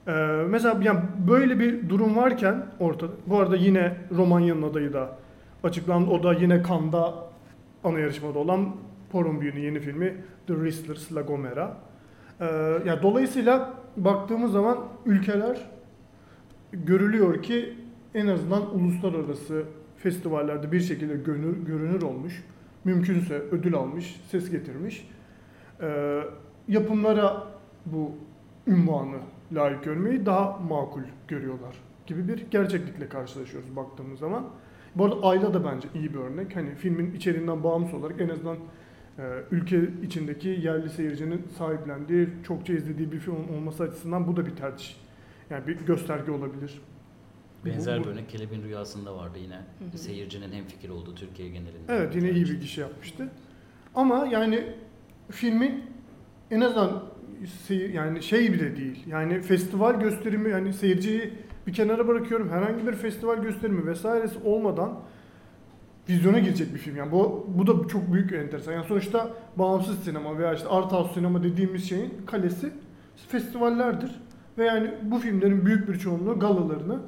Ee, 0.07 0.13
mesela 0.49 0.79
yani 0.83 1.01
böyle 1.29 1.59
bir 1.59 1.89
durum 1.89 2.17
varken 2.17 2.67
ortada, 2.81 3.13
bu 3.27 3.39
arada 3.39 3.57
yine 3.57 3.97
Romanya'nın 4.17 4.63
adayı 4.63 4.93
da 4.93 5.19
açıklandı. 5.65 6.11
O 6.11 6.23
da 6.23 6.33
yine 6.33 6.63
Cannes'da 6.69 7.15
ana 7.85 7.99
yarışmada 7.99 8.39
olan 8.39 8.77
Porumbu'nun 9.13 9.61
yeni 9.61 9.81
filmi 9.81 10.17
The 10.47 10.55
Wrestlers 10.55 11.15
La 11.15 11.21
Gomera. 11.21 11.86
Ee, 12.41 12.45
yani 12.87 13.03
dolayısıyla 13.03 13.75
baktığımız 13.97 14.53
zaman 14.53 14.79
ülkeler 15.07 15.71
görülüyor 16.73 17.43
ki 17.43 17.75
en 18.15 18.27
azından 18.27 18.77
uluslararası 18.77 19.65
festivallerde 19.97 20.73
bir 20.73 20.81
şekilde 20.81 21.17
görünür, 21.17 21.67
görünür 21.67 22.03
olmuş, 22.03 22.45
mümkünse 22.85 23.35
ödül 23.35 23.75
almış, 23.75 24.21
ses 24.31 24.51
getirmiş. 24.51 25.09
Ee, 25.81 26.21
yapımlara 26.69 27.47
bu 27.87 28.13
ünvanı 28.67 29.17
layık 29.53 29.85
görmeyi 29.85 30.27
daha 30.27 30.59
makul 30.69 31.03
görüyorlar 31.29 31.77
gibi 32.07 32.29
bir 32.29 32.47
gerçeklikle 32.51 33.09
karşılaşıyoruz 33.09 33.77
baktığımız 33.77 34.19
zaman. 34.19 34.45
Bu 34.97 35.05
arada 35.05 35.23
Ayla 35.23 35.55
da 35.55 35.65
bence 35.65 35.89
iyi 35.95 36.15
bir 36.15 36.19
örnek. 36.19 36.57
Hani 36.57 36.75
filmin 36.75 37.15
içeriğinden 37.15 37.65
bağımsız 37.65 37.95
olarak 37.95 38.21
en 38.21 38.29
azından 38.29 38.57
ülke 39.51 39.81
içindeki 40.03 40.49
yerli 40.49 40.91
seyircinin 40.91 41.43
sahiplendiği, 41.59 42.29
çokça 42.47 42.73
izlediği 42.73 43.13
bir 43.13 43.19
film 43.19 43.57
olması 43.57 43.83
açısından 43.83 44.27
bu 44.27 44.37
da 44.37 44.47
bir 44.47 44.57
tercih. 44.57 44.95
Yani 45.51 45.67
bir 45.67 45.77
gösterge 45.77 46.33
olabilir. 46.33 46.81
Benzer 47.65 48.01
Bu- 48.01 48.05
bir 48.05 48.09
örnek 48.09 48.29
Kelebin 48.29 48.63
Rüyası'nda 48.63 49.17
vardı 49.17 49.39
yine. 49.43 49.55
Hı 49.55 49.85
hı. 49.93 49.99
Seyircinin 49.99 50.53
hemfikir 50.53 50.89
olduğu 50.89 51.15
Türkiye 51.15 51.49
genelinde. 51.49 51.79
Evet 51.89 52.15
yine 52.17 52.31
iyi 52.31 52.45
bir 52.45 52.61
gişe 52.61 52.81
yapmıştı. 52.81 53.29
Ama 53.95 54.27
yani 54.27 54.65
filmin 55.31 55.85
en 56.51 56.61
azından 56.61 57.03
seyir, 57.67 57.95
yani 57.95 58.23
şey 58.23 58.53
bile 58.53 58.77
değil. 58.77 59.05
Yani 59.07 59.41
festival 59.41 60.01
gösterimi 60.01 60.51
yani 60.51 60.73
seyirciyi 60.73 61.33
bir 61.67 61.73
kenara 61.73 62.09
bırakıyorum. 62.09 62.51
Herhangi 62.51 62.87
bir 62.87 62.93
festival 62.93 63.43
gösterimi 63.43 63.87
vesairesi 63.87 64.39
olmadan 64.45 65.01
vizyona 66.09 66.39
girecek 66.39 66.75
bir 66.75 66.79
film. 66.79 66.97
Yani 66.97 67.13
bu 67.13 67.47
bu 67.49 67.67
da 67.67 67.89
çok 67.89 68.13
büyük 68.13 68.33
enteresan. 68.33 68.73
Yani 68.73 68.87
sonuçta 68.87 69.31
bağımsız 69.57 70.05
sinema 70.05 70.39
veya 70.39 70.55
işte 70.55 70.69
art 70.69 70.93
house 70.93 71.15
sinema 71.15 71.43
dediğimiz 71.43 71.89
şeyin 71.89 72.15
kalesi 72.27 72.73
festivallerdir. 73.29 74.11
Ve 74.59 74.65
yani 74.65 74.91
bu 75.03 75.19
filmlerin 75.19 75.67
büyük 75.67 75.89
bir 75.89 75.99
çoğunluğu 75.99 76.39
galalarını 76.39 76.99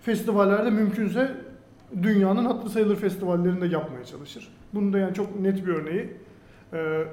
festivallerde 0.00 0.70
mümkünse 0.70 1.36
dünyanın 2.02 2.44
hatırı 2.44 2.70
sayılır 2.70 2.96
festivallerinde 2.96 3.66
yapmaya 3.66 4.04
çalışır. 4.04 4.48
Bunun 4.74 4.92
da 4.92 4.98
yani 4.98 5.14
çok 5.14 5.40
net 5.40 5.66
bir 5.66 5.72
örneği 5.72 6.10
e, 6.72 7.04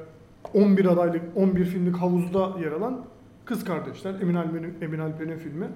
11 0.54 0.86
adaylık 0.86 1.22
11 1.36 1.66
filmlik 1.66 1.98
havuzda 1.98 2.60
yer 2.60 2.72
alan 2.72 3.06
Kız 3.46 3.64
Kardeşler 3.64 4.22
Emin 4.22 4.36
Alper'in 4.36 4.78
Emin 4.82 5.00
Alper'in 5.00 5.38
filmi. 5.38 5.68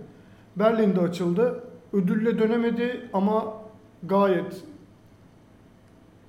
Berlin'de 0.56 1.00
açıldı. 1.00 1.64
Ödülle 1.94 2.40
dönemedi 2.40 3.10
ama 3.14 3.54
gayet 4.04 4.64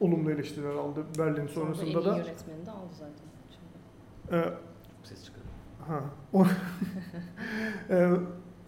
olumlu 0.00 0.30
eleştiriler 0.30 0.74
aldı 0.74 1.04
Berlin 1.18 1.46
sonrasında 1.46 1.86
en 1.86 1.90
iyi 1.90 2.04
da. 2.04 2.16
yönetmeni 2.16 2.66
de 2.66 2.70
aldı 2.70 2.92
zaten. 2.92 3.24
Şimdi. 3.50 4.36
E, 4.36 4.54
Ses 5.02 5.24
çıkarıyor. 5.24 5.46
Ha. 5.88 6.00
O, 6.32 6.46
Ee, 7.90 8.10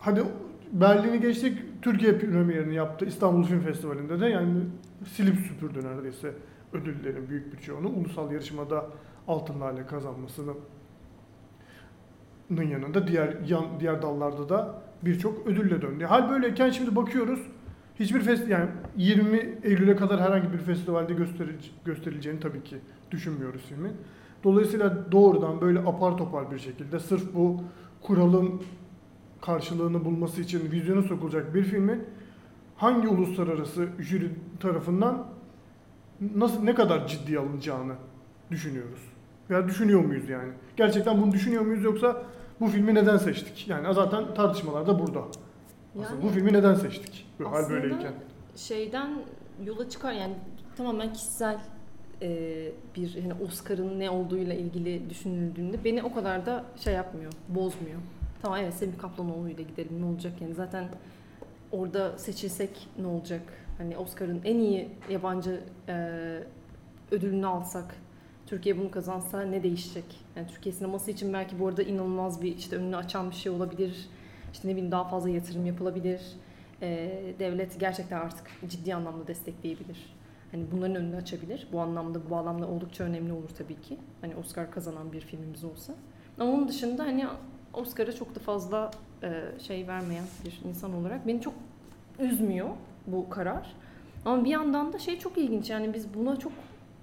hadi 0.01 0.23
Berlin'i 0.73 1.21
geçtik. 1.21 1.59
Türkiye 1.83 2.19
premierini 2.19 2.75
yaptı 2.75 3.05
İstanbul 3.05 3.45
Film 3.45 3.61
Festivali'nde 3.61 4.21
de 4.21 4.27
yani 4.27 4.65
silip 5.07 5.37
süpürdü 5.41 5.85
neredeyse 5.87 6.35
ödüllerin 6.73 7.29
büyük 7.29 7.53
bir 7.53 7.59
çoğunu. 7.59 7.89
Ulusal 7.89 8.33
yarışmada 8.33 8.87
altın 9.29 9.61
lale 9.61 9.87
kazanmasının 9.87 10.57
yanında 12.51 13.07
diğer 13.09 13.37
yan, 13.49 13.65
diğer 13.81 14.03
dallarda 14.03 14.49
da 14.49 14.75
birçok 15.03 15.47
ödülle 15.47 15.83
döndü. 15.83 16.05
Hal 16.05 16.31
böyleyken 16.31 16.71
şimdi 16.71 16.97
bakıyoruz 16.97 17.41
hiçbir 18.03 18.21
fest 18.21 18.49
yani 18.49 18.69
20 18.97 19.59
Eylül'e 19.63 19.97
kadar 19.97 20.21
herhangi 20.21 20.53
bir 20.53 20.59
festivalde 20.59 21.15
gösterileceğini 21.85 22.41
tabii 22.41 22.63
ki 22.63 22.77
düşünmüyoruz 23.11 23.63
filmin. 23.69 23.93
Dolayısıyla 24.45 25.13
doğrudan 25.13 25.61
böyle 25.61 25.79
apar 25.79 26.17
topar 26.17 26.51
bir 26.51 26.59
şekilde 26.59 27.01
sırf 27.01 27.35
bu 27.35 27.61
kuralın 28.03 28.63
karşılığını 29.41 30.05
bulması 30.05 30.41
için 30.41 30.71
vizyona 30.73 31.03
sokulacak 31.03 31.55
bir 31.55 31.63
filmin 31.63 32.05
hangi 32.77 33.09
uluslararası 33.09 33.89
jüri 33.99 34.31
tarafından 34.61 35.27
nasıl 36.35 36.63
ne 36.63 36.75
kadar 36.75 37.07
ciddiye 37.07 37.39
alınacağını 37.39 37.93
düşünüyoruz. 38.51 39.01
Veya 39.51 39.69
düşünüyor 39.69 40.05
muyuz 40.05 40.29
yani? 40.29 40.53
Gerçekten 40.77 41.23
bunu 41.23 41.33
düşünüyor 41.33 41.63
muyuz 41.63 41.85
yoksa 41.85 42.23
bu 42.61 42.69
filmi 42.69 42.95
neden 42.95 43.17
seçtik? 43.17 43.69
Yani 43.69 43.95
zaten 43.95 44.35
tartışmalar 44.35 44.87
da 44.87 44.99
burada. 44.99 45.21
Aslında 45.93 46.11
Yani 46.15 46.23
bu 46.23 46.29
filmi 46.29 46.53
neden 46.53 46.75
seçtik? 46.75 47.27
Bu 47.41 47.51
hal 47.51 47.71
böyleyken. 47.71 48.13
şeyden 48.57 49.11
yola 49.65 49.89
çıkar 49.89 50.13
yani 50.13 50.35
tamamen 50.77 51.13
kişisel 51.13 51.59
e, 52.23 52.29
bir 52.97 53.23
hani 53.23 53.35
Oscar'ın 53.45 54.01
ne 54.01 54.11
olduğuyla 54.11 54.55
ilgili 54.55 55.11
düşünüldüğünde 55.11 55.85
beni 55.85 56.03
o 56.03 56.15
kadar 56.15 56.47
da 56.47 56.65
şey 56.77 56.95
yapmıyor, 56.95 57.33
bozmuyor. 57.49 57.99
Tamam 58.43 58.59
evet 58.63 58.75
Semih 58.75 58.99
Kaplanoğlu'yla 58.99 59.63
gidelim 59.65 60.01
ne 60.03 60.05
olacak 60.05 60.33
yani 60.41 60.55
zaten 60.55 60.89
orada 61.73 62.19
seçilsek 62.19 62.89
ne 62.99 63.07
olacak? 63.07 63.43
Hani 63.79 63.97
Oscar'ın 63.99 64.41
en 64.45 64.59
iyi 64.59 64.89
yabancı 65.11 65.61
e, 65.89 65.95
ödülünü 67.11 67.47
alsak 67.47 67.95
Türkiye 68.47 68.79
bunu 68.79 68.91
kazansa 68.91 69.41
ne 69.43 69.63
değişecek? 69.63 70.05
Yani 70.37 70.47
Türkiye 70.47 70.73
sineması 70.75 71.11
için 71.11 71.33
belki 71.33 71.61
bu 71.61 71.69
arada 71.69 71.83
inanılmaz 71.83 72.43
bir 72.43 72.57
işte 72.57 72.77
önünü 72.77 72.97
açan 72.97 73.31
bir 73.31 73.35
şey 73.35 73.53
olabilir. 73.53 74.09
İşte 74.53 74.69
ne 74.69 74.73
bileyim 74.73 74.93
daha 74.93 75.05
fazla 75.05 75.31
yatırım 75.31 75.67
yapılabilir. 75.67 76.21
Ee, 76.83 77.35
devlet 77.39 77.81
gerçekten 77.81 78.21
artık 78.21 78.47
ciddi 78.69 78.95
anlamda 78.95 79.27
destekleyebilir. 79.27 80.15
Hani 80.53 80.65
bunların 80.73 80.97
önünü 80.97 81.17
açabilir. 81.17 81.69
Bu 81.73 81.81
anlamda 81.81 82.27
bu 82.27 82.31
bağlamda 82.31 82.69
oldukça 82.69 83.05
önemli 83.05 83.33
olur 83.33 83.49
tabii 83.59 83.81
ki. 83.81 83.99
Hani 84.21 84.37
Oscar 84.37 84.71
kazanan 84.71 85.13
bir 85.13 85.21
filmimiz 85.21 85.65
olsa. 85.65 85.95
Ama 86.39 86.53
onun 86.53 86.69
dışında 86.69 87.03
hani 87.03 87.27
Oscar'a 87.75 88.13
çok 88.13 88.35
da 88.35 88.41
fazla 88.41 88.91
e, 89.23 89.43
şey 89.59 89.89
vermeyen 89.89 90.25
bir 90.45 90.69
insan 90.69 90.95
olarak 90.95 91.27
beni 91.27 91.41
çok 91.41 91.55
üzmüyor 92.19 92.69
bu 93.07 93.31
karar. 93.31 93.75
Ama 94.25 94.45
bir 94.45 94.51
yandan 94.51 94.93
da 94.93 94.99
şey 94.99 95.19
çok 95.19 95.39
ilginç 95.39 95.71
yani 95.71 95.95
biz 95.95 96.15
buna 96.15 96.37
çok 96.37 96.53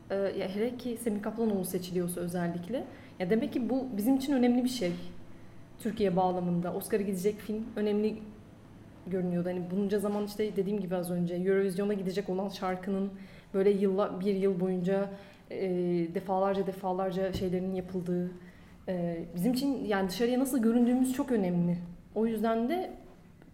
e, 0.10 0.16
ya 0.16 0.50
hele 0.50 0.78
ki 0.78 0.98
Semih 0.98 1.22
Kaplanoğlu 1.22 1.66
seçiliyorsa 1.66 2.22
özellikle 2.22 2.86
ya 3.20 3.30
demek 3.30 3.54
ki 3.54 3.70
bu 3.70 3.88
bizim 3.98 4.16
için 4.16 4.34
önemli 4.34 4.64
bir 4.64 4.70
şey. 4.70 4.94
Türkiye 5.80 6.16
bağlamında 6.16 6.74
Oscar'a 6.74 7.02
gidecek 7.02 7.40
film 7.40 7.64
önemli 7.76 8.16
görünüyordu. 9.08 9.50
Hani 9.50 9.64
bunca 9.72 10.00
zaman 10.00 10.26
işte 10.26 10.56
dediğim 10.56 10.80
gibi 10.80 10.96
az 10.96 11.12
önce 11.12 11.36
Eurovision'a 11.36 11.94
gidecek 11.94 12.30
olan 12.30 12.50
şarkının 12.50 13.12
böyle 13.54 13.70
yılla, 13.70 14.20
bir 14.20 14.36
yıl 14.36 14.60
boyunca 14.60 15.10
e, 15.52 15.70
defalarca 16.16 16.68
defalarca 16.68 17.34
şeylerin 17.34 17.76
yapıldığı 17.76 18.32
Ee, 18.90 19.26
bizim 19.36 19.54
için 19.54 19.86
yani 19.86 20.10
dışarıya 20.10 20.40
nasıl 20.40 20.60
göründüğümüz 20.60 21.14
çok 21.14 21.32
önemli. 21.32 21.78
O 22.16 22.26
yüzden 22.26 22.70
de 22.70 22.92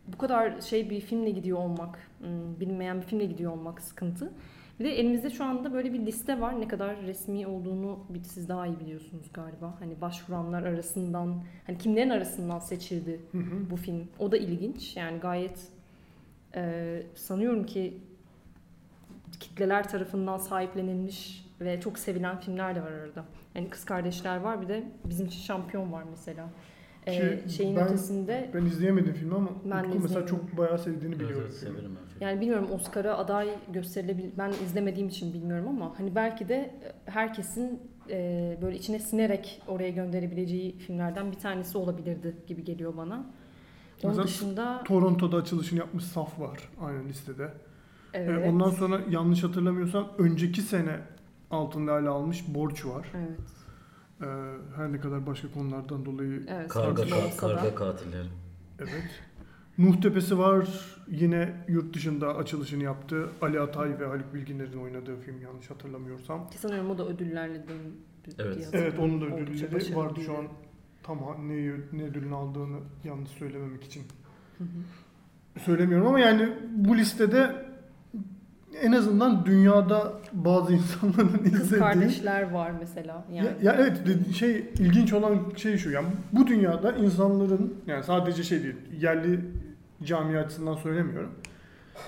bu 0.07 0.17
kadar 0.17 0.61
şey 0.61 0.89
bir 0.89 1.01
filmle 1.01 1.29
gidiyor 1.29 1.57
olmak, 1.57 1.99
hmm, 2.19 2.59
bilinmeyen 2.59 3.01
bir 3.01 3.05
filmle 3.05 3.25
gidiyor 3.25 3.51
olmak 3.51 3.81
sıkıntı. 3.81 4.31
Bir 4.79 4.85
de 4.85 4.99
elimizde 4.99 5.29
şu 5.29 5.43
anda 5.45 5.73
böyle 5.73 5.93
bir 5.93 5.99
liste 6.05 6.41
var. 6.41 6.61
Ne 6.61 6.67
kadar 6.67 7.01
resmi 7.01 7.47
olduğunu 7.47 7.99
siz 8.23 8.49
daha 8.49 8.67
iyi 8.67 8.79
biliyorsunuz 8.79 9.25
galiba. 9.33 9.75
Hani 9.79 10.01
başvuranlar 10.01 10.63
arasından, 10.63 11.43
hani 11.67 11.77
kimlerin 11.77 12.09
arasından 12.09 12.59
seçildi 12.59 13.19
Hı 13.31 13.37
hı. 13.37 13.69
bu 13.71 13.75
film. 13.75 14.07
O 14.19 14.31
da 14.31 14.37
ilginç. 14.37 14.97
Yani 14.97 15.19
gayet 15.19 15.67
e, 16.55 17.03
sanıyorum 17.15 17.65
ki 17.65 17.97
kitleler 19.39 19.89
tarafından 19.89 20.37
sahiplenilmiş 20.37 21.45
ve 21.61 21.79
çok 21.81 21.99
sevilen 21.99 22.39
filmler 22.39 22.75
de 22.75 22.81
var 22.81 22.91
arada. 22.91 23.25
Yani 23.55 23.69
Kız 23.69 23.85
Kardeşler 23.85 24.37
var 24.37 24.61
bir 24.61 24.67
de 24.67 24.83
bizim 25.05 25.25
için 25.25 25.39
Şampiyon 25.39 25.91
var 25.91 26.03
mesela. 26.11 26.49
E, 27.07 27.11
Ki 27.47 27.53
şeyin 27.53 27.75
ben- 27.75 27.87
ötesinde 27.87 28.49
Ben 28.53 28.65
izleyemedim 28.65 29.13
filmi 29.13 29.35
ama 29.35 29.49
Ben 29.71 29.83
Utku 29.83 29.99
mesela 29.99 30.25
çok 30.25 30.57
bayağı 30.57 30.79
sevdiğini 30.79 31.15
biliyorum. 31.19 31.41
evet, 31.45 31.53
severim 31.53 31.91
ben. 32.01 32.04
Yani 32.19 32.41
bilmiyorum 32.41 32.67
Oscar'a 32.71 33.17
aday 33.17 33.49
gösterilebilir. 33.73 34.31
Ben 34.37 34.49
izlemediğim 34.49 35.07
için 35.07 35.33
bilmiyorum 35.33 35.67
ama 35.67 35.99
hani 35.99 36.15
belki 36.15 36.49
de 36.49 36.75
herkesin 37.05 37.81
e, 38.09 38.57
böyle 38.61 38.77
içine 38.77 38.99
sinerek 38.99 39.61
oraya 39.67 39.89
gönderebileceği 39.89 40.77
filmlerden 40.77 41.31
bir 41.31 41.39
tanesi 41.39 41.77
olabilirdi 41.77 42.35
gibi 42.47 42.63
geliyor 42.63 42.97
bana. 42.97 43.15
Onun 43.15 43.25
Mesela 44.03 44.23
dışında 44.23 44.83
Toronto'da 44.83 45.37
açılışını 45.37 45.79
yapmış 45.79 46.03
Saf 46.03 46.39
var 46.39 46.69
aynı 46.81 47.05
listede. 47.05 47.53
Ee, 48.13 48.19
evet. 48.21 48.53
ondan 48.53 48.69
sonra 48.69 49.01
yanlış 49.09 49.43
hatırlamıyorsam 49.43 50.07
önceki 50.17 50.61
sene 50.61 50.99
Altın 51.51 51.87
Lale 51.87 52.09
almış 52.09 52.43
Borç 52.47 52.85
var. 52.85 53.07
evet. 53.15 53.39
Ee, 54.21 54.25
her 54.75 54.91
ne 54.93 54.99
kadar 54.99 55.27
başka 55.27 55.51
konulardan 55.51 56.05
dolayı 56.05 56.45
Evet. 56.49 56.67
Karga, 56.67 57.03
karga 57.37 57.75
katilleri. 57.75 58.27
evet. 58.79 59.21
Nuh 59.77 60.01
Tepesi 60.01 60.37
var. 60.37 60.67
Yine 61.07 61.53
yurt 61.67 61.93
dışında 61.93 62.35
açılışını 62.35 62.83
yaptı. 62.83 63.29
Ali 63.41 63.59
Atay 63.59 63.99
ve 63.99 64.05
Haluk 64.05 64.33
Bilginer'in 64.33 64.77
oynadığı 64.77 65.17
film 65.17 65.41
yanlış 65.41 65.69
hatırlamıyorsam. 65.69 66.49
Ki 66.49 66.57
sanıyorum 66.57 66.91
o 66.91 66.97
da 66.97 67.07
ödüllerle 67.07 67.67
döndü 67.67 67.93
Evet. 68.39 68.69
Evet 68.73 68.99
onun 68.99 69.21
da 69.21 69.25
ödülleri 69.25 69.95
vardı 69.95 70.19
şu 70.25 70.37
an. 70.37 70.45
Tam 71.03 71.19
ne, 71.47 71.71
ne 71.93 72.03
ödülünü 72.03 72.35
aldığını 72.35 72.77
yanlış 73.03 73.29
söylememek 73.29 73.83
için 73.83 74.03
Hı 74.57 74.63
hı. 74.63 75.59
söylemiyorum 75.59 76.07
ama 76.07 76.19
yani 76.19 76.49
bu 76.71 76.97
listede 76.97 77.65
en 78.81 78.91
azından 78.91 79.45
dünyada 79.45 80.13
bazı 80.33 80.73
insanların 80.73 81.37
Kız 81.37 81.53
izlediği 81.53 81.79
kardeşler 81.79 82.51
var 82.51 82.71
mesela. 82.79 83.25
Yani 83.31 83.47
Ya, 83.47 83.55
ya 83.61 83.77
evet 83.79 84.01
şey 84.35 84.51
ilginç 84.79 85.13
olan 85.13 85.39
şey 85.55 85.77
şu 85.77 85.91
yani 85.91 86.07
bu 86.31 86.47
dünyada 86.47 86.91
insanların 86.91 87.75
yani 87.87 88.03
sadece 88.03 88.43
şey 88.43 88.63
değil 88.63 88.75
yerli 88.99 89.39
cami 90.03 90.37
açısından 90.37 90.75
söylemiyorum. 90.75 91.31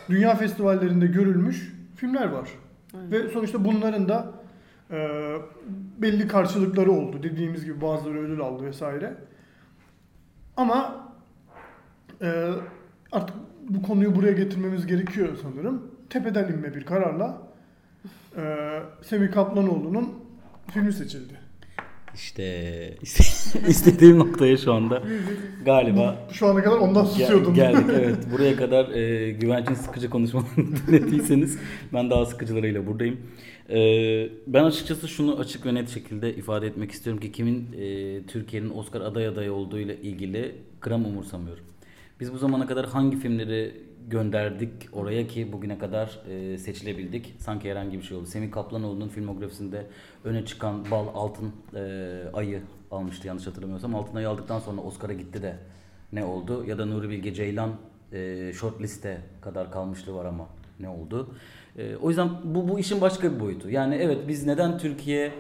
Dünya 0.10 0.36
festivallerinde 0.36 1.08
görülmüş 1.08 1.74
filmler 1.96 2.28
var. 2.28 2.50
Evet. 2.96 3.12
Ve 3.12 3.30
sonuçta 3.30 3.66
bunların 3.66 4.10
da 4.10 4.34
e, 4.92 4.98
belli 5.98 6.28
karşılıkları 6.28 6.92
oldu. 6.92 7.24
Dediğimiz 7.24 7.66
gibi 7.66 7.82
bazıları 7.82 8.20
ödül 8.20 8.40
aldı 8.40 8.64
vesaire. 8.64 9.14
Ama 10.58 11.08
e, 12.22 12.52
artık 13.12 13.36
bu 13.70 13.82
konuyu 13.82 14.16
buraya 14.16 14.32
getirmemiz 14.32 14.88
gerekiyor 14.88 15.38
sanırım. 15.42 15.92
Tepeden 16.10 16.52
inme 16.52 16.76
bir 16.76 16.86
kararla 16.86 17.42
e, 18.38 18.80
Semih 19.02 19.32
Kaplanoğlu'nun 19.32 20.14
filmi 20.68 20.94
seçildi. 20.94 21.47
İşte 22.18 22.44
iste- 23.04 23.68
istediğim 23.70 24.20
noktaya 24.20 24.58
şu 24.58 24.74
anda 24.74 25.04
galiba 25.66 26.28
Şu 26.32 26.48
ana 26.48 26.64
kadar 26.64 26.78
ondan 26.78 27.04
Gel- 27.06 27.12
susuyordum. 27.12 27.54
geldik 27.54 27.86
evet. 27.94 28.18
Buraya 28.34 28.56
kadar 28.56 28.90
e, 28.92 29.32
Güvenç'in 29.32 29.74
sıkıcı 29.74 30.10
konuşmalarını 30.10 30.76
dinlediyseniz 30.88 31.58
ben 31.94 32.10
daha 32.10 32.26
sıkıcılarıyla 32.26 32.88
buradayım. 32.88 33.18
E, 33.70 33.80
ben 34.48 34.64
açıkçası 34.64 35.08
şunu 35.08 35.40
açık 35.40 35.66
ve 35.66 35.74
net 35.74 35.90
şekilde 35.90 36.36
ifade 36.36 36.68
etmek 36.68 36.92
istiyorum 36.92 37.22
ki 37.22 37.32
kimin 37.32 37.68
e, 37.80 38.22
Türkiye'nin 38.28 38.70
Oscar 38.70 39.02
aday 39.02 39.28
adayı 39.28 39.54
olduğu 39.54 39.80
ile 39.80 39.98
ilgili 40.02 40.56
gram 40.82 41.06
umursamıyorum. 41.06 41.64
Biz 42.20 42.34
bu 42.34 42.38
zamana 42.38 42.68
kadar 42.68 42.86
hangi 42.86 43.18
filmleri 43.18 43.82
gönderdik 44.08 44.72
oraya 44.94 45.28
ki 45.28 45.52
bugüne 45.52 45.78
kadar 45.78 46.20
e, 46.30 46.58
seçilebildik. 46.58 47.36
Sanki 47.40 47.72
herhangi 47.72 47.98
bir 47.98 48.04
şey 48.04 48.18
oldu. 48.18 48.26
Semih 48.26 48.52
Kaplanoğlu'nun 48.52 49.08
filmografisinde 49.08 49.86
öne 50.24 50.46
çıkan 50.46 50.92
Bal 50.92 51.08
Altın 51.14 51.52
e, 51.76 52.24
Ayı 52.34 52.62
almıştı 52.92 53.28
yanlış 53.28 53.48
hatırlamıyorsam. 53.48 53.96
Altın 53.96 54.16
Ayı 54.16 54.30
aldıktan 54.30 54.60
sonra 54.60 54.82
Oscar'a 54.82 55.14
gitti 55.14 55.42
de 55.42 55.56
ne 56.14 56.26
oldu? 56.26 56.66
Ya 56.68 56.78
da 56.78 56.86
Nuri 56.86 57.10
Bilge 57.10 57.34
Ceylan 57.34 57.72
e, 58.14 58.52
short 58.54 58.82
liste 58.82 59.22
kadar 59.42 59.72
kalmışlığı 59.72 60.14
var 60.14 60.26
ama 60.26 60.48
ne 60.80 60.90
oldu? 60.90 61.36
E, 61.78 61.96
o 61.96 62.10
yüzden 62.10 62.30
bu, 62.44 62.70
bu 62.70 62.80
işin 62.80 63.02
başka 63.02 63.36
bir 63.36 63.40
boyutu. 63.40 63.70
Yani 63.70 63.96
evet 63.96 64.18
biz 64.28 64.46
neden 64.46 64.78
Türkiye 64.78 65.32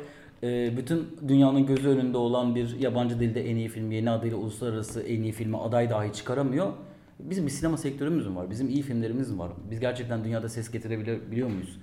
e, 0.43 0.77
bütün 0.77 1.07
dünyanın 1.27 1.65
gözü 1.65 1.89
önünde 1.89 2.17
olan 2.17 2.55
bir 2.55 2.79
yabancı 2.79 3.19
dilde 3.19 3.49
en 3.49 3.55
iyi 3.55 3.69
film, 3.69 3.91
yeni 3.91 4.09
adıyla 4.09 4.37
uluslararası 4.37 5.01
en 5.01 5.21
iyi 5.21 5.31
filme 5.31 5.57
aday 5.57 5.89
dahi 5.89 6.13
çıkaramıyor? 6.13 6.73
Bizim 7.19 7.45
bir 7.45 7.51
sinema 7.51 7.77
sektörümüz 7.77 8.27
mü 8.27 8.35
var? 8.35 8.49
Bizim 8.49 8.69
iyi 8.69 8.81
filmlerimiz 8.81 9.31
mi 9.31 9.39
var? 9.39 9.51
Biz 9.71 9.79
gerçekten 9.79 10.23
dünyada 10.23 10.49
ses 10.49 10.71
getirebiliyor 10.71 11.49
muyuz? 11.49 11.79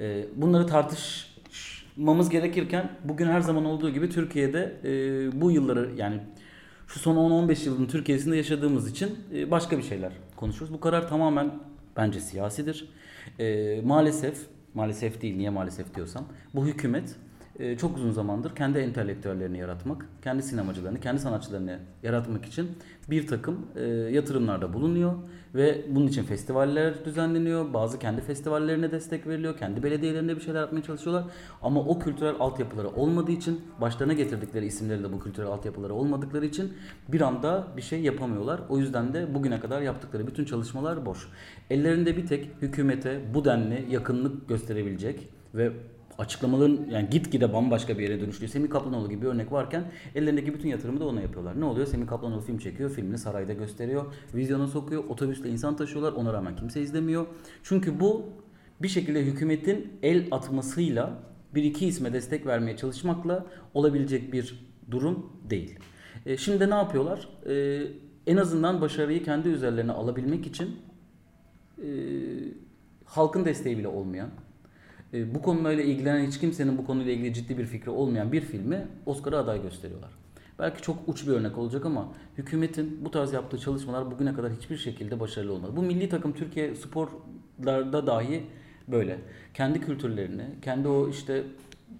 E, 0.00 0.24
bunları 0.36 0.66
tartışmamız 0.66 2.28
gerekirken 2.28 2.90
bugün 3.04 3.26
her 3.26 3.40
zaman 3.40 3.64
olduğu 3.64 3.90
gibi 3.90 4.10
Türkiye'de 4.10 4.76
e, 4.84 5.40
bu 5.40 5.50
yılları 5.50 5.90
yani 5.96 6.20
şu 6.86 6.98
son 6.98 7.16
10-15 7.16 7.66
yılın 7.66 7.86
Türkiye'sinde 7.86 8.36
yaşadığımız 8.36 8.90
için 8.90 9.18
e, 9.34 9.50
başka 9.50 9.78
bir 9.78 9.82
şeyler 9.82 10.12
konuşuyoruz. 10.36 10.74
Bu 10.74 10.80
karar 10.80 11.08
tamamen 11.08 11.50
bence 11.96 12.20
siyasidir. 12.20 12.88
E, 13.38 13.80
maalesef, 13.84 14.38
maalesef 14.74 15.22
değil 15.22 15.36
niye 15.36 15.50
maalesef 15.50 15.94
diyorsam 15.94 16.24
bu 16.54 16.66
hükümet 16.66 17.16
e, 17.58 17.76
çok 17.76 17.96
uzun 17.96 18.10
zamandır 18.10 18.54
kendi 18.54 18.78
entelektüellerini 18.78 19.58
yaratmak, 19.58 20.06
kendi 20.22 20.42
sinemacılarını, 20.42 21.00
kendi 21.00 21.20
sanatçılarını 21.20 21.78
yaratmak 22.02 22.44
için 22.44 22.70
bir 23.10 23.26
takım 23.26 23.66
e, 23.76 23.84
yatırımlarda 23.88 24.72
bulunuyor 24.72 25.12
ve 25.54 25.84
bunun 25.90 26.06
için 26.06 26.22
festivaller 26.22 27.04
düzenleniyor. 27.04 27.72
Bazı 27.74 27.98
kendi 27.98 28.20
festivallerine 28.20 28.90
destek 28.90 29.26
veriliyor, 29.26 29.56
kendi 29.56 29.82
belediyelerinde 29.82 30.36
bir 30.36 30.40
şeyler 30.40 30.60
yapmaya 30.60 30.82
çalışıyorlar. 30.82 31.24
Ama 31.62 31.80
o 31.80 31.98
kültürel 31.98 32.34
altyapıları 32.40 32.88
olmadığı 32.88 33.32
için, 33.32 33.60
başlarına 33.80 34.12
getirdikleri 34.12 34.66
isimleri 34.66 35.02
de 35.02 35.12
bu 35.12 35.20
kültürel 35.20 35.48
altyapıları 35.48 35.94
olmadıkları 35.94 36.46
için 36.46 36.72
bir 37.08 37.20
anda 37.20 37.66
bir 37.76 37.82
şey 37.82 38.00
yapamıyorlar. 38.00 38.60
O 38.68 38.78
yüzden 38.78 39.14
de 39.14 39.34
bugüne 39.34 39.60
kadar 39.60 39.82
yaptıkları 39.82 40.26
bütün 40.26 40.44
çalışmalar 40.44 41.06
boş. 41.06 41.28
Ellerinde 41.70 42.16
bir 42.16 42.26
tek 42.26 42.50
hükümete 42.62 43.20
bu 43.34 43.44
denli 43.44 43.86
yakınlık 43.90 44.48
gösterebilecek 44.48 45.28
ve 45.54 45.72
açıklamaların 46.18 46.86
yani 46.90 47.10
gitgide 47.10 47.52
bambaşka 47.52 47.98
bir 47.98 48.02
yere 48.02 48.20
dönüşüyor. 48.20 48.50
Semih 48.50 48.70
Kaplanoğlu 48.70 49.08
gibi 49.08 49.22
bir 49.22 49.26
örnek 49.26 49.52
varken 49.52 49.84
ellerindeki 50.14 50.54
bütün 50.54 50.68
yatırımı 50.68 51.00
da 51.00 51.06
ona 51.06 51.20
yapıyorlar. 51.20 51.60
Ne 51.60 51.64
oluyor? 51.64 51.86
Semih 51.86 52.06
Kaplanoğlu 52.06 52.40
film 52.40 52.58
çekiyor, 52.58 52.90
filmini 52.90 53.18
sarayda 53.18 53.52
gösteriyor, 53.52 54.14
vizyona 54.34 54.66
sokuyor, 54.66 55.04
otobüsle 55.04 55.48
insan 55.48 55.76
taşıyorlar, 55.76 56.12
ona 56.12 56.32
rağmen 56.32 56.56
kimse 56.56 56.80
izlemiyor. 56.82 57.26
Çünkü 57.62 58.00
bu 58.00 58.26
bir 58.82 58.88
şekilde 58.88 59.24
hükümetin 59.24 59.92
el 60.02 60.28
atmasıyla 60.30 61.18
bir 61.54 61.62
iki 61.62 61.86
isme 61.86 62.12
destek 62.12 62.46
vermeye 62.46 62.76
çalışmakla 62.76 63.46
olabilecek 63.74 64.32
bir 64.32 64.68
durum 64.90 65.32
değil. 65.50 65.78
E, 66.26 66.36
şimdi 66.36 66.70
ne 66.70 66.74
yapıyorlar? 66.74 67.28
E, 67.46 67.86
en 68.26 68.36
azından 68.36 68.80
başarıyı 68.80 69.24
kendi 69.24 69.48
üzerlerine 69.48 69.92
alabilmek 69.92 70.46
için 70.46 70.76
e, 71.82 71.88
halkın 73.04 73.44
desteği 73.44 73.78
bile 73.78 73.88
olmayan, 73.88 74.30
e, 75.14 75.34
bu 75.34 75.42
konuyla 75.42 75.84
ilgilenen 75.84 76.26
hiç 76.26 76.40
kimsenin 76.40 76.78
bu 76.78 76.86
konuyla 76.86 77.12
ilgili 77.12 77.34
ciddi 77.34 77.58
bir 77.58 77.66
fikri 77.66 77.90
olmayan 77.90 78.32
bir 78.32 78.40
filmi 78.40 78.86
Oscar'a 79.06 79.38
aday 79.38 79.62
gösteriyorlar. 79.62 80.10
Belki 80.58 80.82
çok 80.82 80.96
uç 81.06 81.26
bir 81.26 81.32
örnek 81.32 81.58
olacak 81.58 81.86
ama 81.86 82.08
hükümetin 82.38 83.04
bu 83.04 83.10
tarz 83.10 83.32
yaptığı 83.32 83.58
çalışmalar 83.58 84.10
bugüne 84.10 84.34
kadar 84.34 84.52
hiçbir 84.52 84.76
şekilde 84.76 85.20
başarılı 85.20 85.52
olmadı. 85.52 85.72
Bu 85.76 85.82
milli 85.82 86.08
takım 86.08 86.32
Türkiye 86.32 86.74
sporlarda 86.74 88.06
dahi 88.06 88.42
böyle. 88.88 89.18
Kendi 89.54 89.80
kültürlerini, 89.80 90.44
kendi 90.62 90.88
o 90.88 91.08
işte 91.08 91.44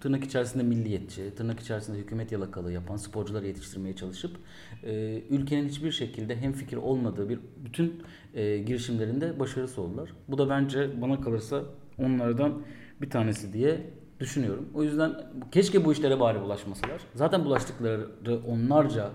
tırnak 0.01 0.25
içerisinde 0.25 0.63
milliyetçi, 0.63 1.35
tırnak 1.35 1.61
içerisinde 1.61 1.99
hükümet 1.99 2.33
yalakalığı 2.33 2.73
yapan 2.73 2.97
sporcuları 2.97 3.47
yetiştirmeye 3.47 3.97
çalışıp 3.97 4.37
e, 4.85 5.23
ülkenin 5.31 5.69
hiçbir 5.69 5.93
şekilde 5.93 6.37
hem 6.37 6.53
fikir 6.53 6.77
olmadığı 6.77 7.29
bir 7.29 7.39
bütün 7.65 8.03
e, 8.35 8.59
girişimlerinde 8.59 9.41
başarısı 9.41 9.83
oldular. 9.83 10.11
Bu 10.29 10.39
da 10.39 10.49
bence 10.49 11.01
bana 11.03 11.21
kalırsa 11.21 11.65
onlardan 11.99 12.63
bir 13.03 13.11
tanesi 13.11 13.53
diye 13.53 13.81
düşünüyorum. 14.21 14.69
O 14.75 14.83
yüzden 14.83 15.13
keşke 15.53 15.85
bu 15.85 15.93
işlere 15.93 16.21
bari 16.21 16.41
bulaşmasalar. 16.41 17.01
Zaten 17.15 17.45
bulaştıkları 17.45 18.07
onlarca 18.49 19.11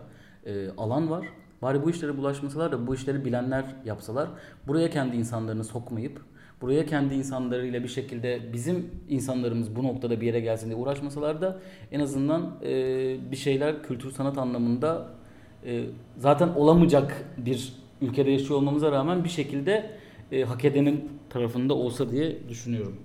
e, 0.46 0.70
alan 0.78 1.10
var. 1.10 1.28
Bari 1.62 1.84
bu 1.84 1.90
işlere 1.90 2.18
bulaşmasalar 2.18 2.72
da 2.72 2.88
bu 2.88 2.96
işleri 2.96 3.26
bilenler 3.26 3.66
yapsalar. 3.86 4.30
Buraya 4.68 4.90
kendi 4.90 5.16
insanlarını 5.18 5.64
sokmayıp 5.64 6.22
buraya 6.64 6.86
kendi 6.86 7.14
insanlarıyla 7.14 7.84
bir 7.84 7.88
şekilde 7.88 8.54
bizim 8.54 8.92
insanlarımız 9.10 9.76
bu 9.76 9.84
noktada 9.84 10.22
bir 10.22 10.26
yere 10.26 10.40
gelsin 10.40 10.66
diye 10.66 10.76
uğraşmasalar 10.76 11.42
da 11.42 11.60
en 11.92 12.00
azından 12.00 12.58
e, 12.64 12.72
bir 13.32 13.36
şeyler 13.36 13.84
kültür 13.84 14.12
sanat 14.12 14.38
anlamında 14.38 15.08
e, 15.66 15.84
zaten 16.18 16.50
olamayacak 16.50 17.26
bir 17.38 17.74
ülkede 18.02 18.32
yaşıyor 18.32 18.60
olmamıza 18.60 18.92
rağmen 18.92 19.24
bir 19.24 19.30
şekilde 19.30 19.92
e, 20.32 20.44
hak 20.44 20.66
edenin 20.66 21.10
tarafında 21.30 21.74
olsa 21.74 22.12
diye 22.12 22.50
düşünüyorum. 22.50 22.98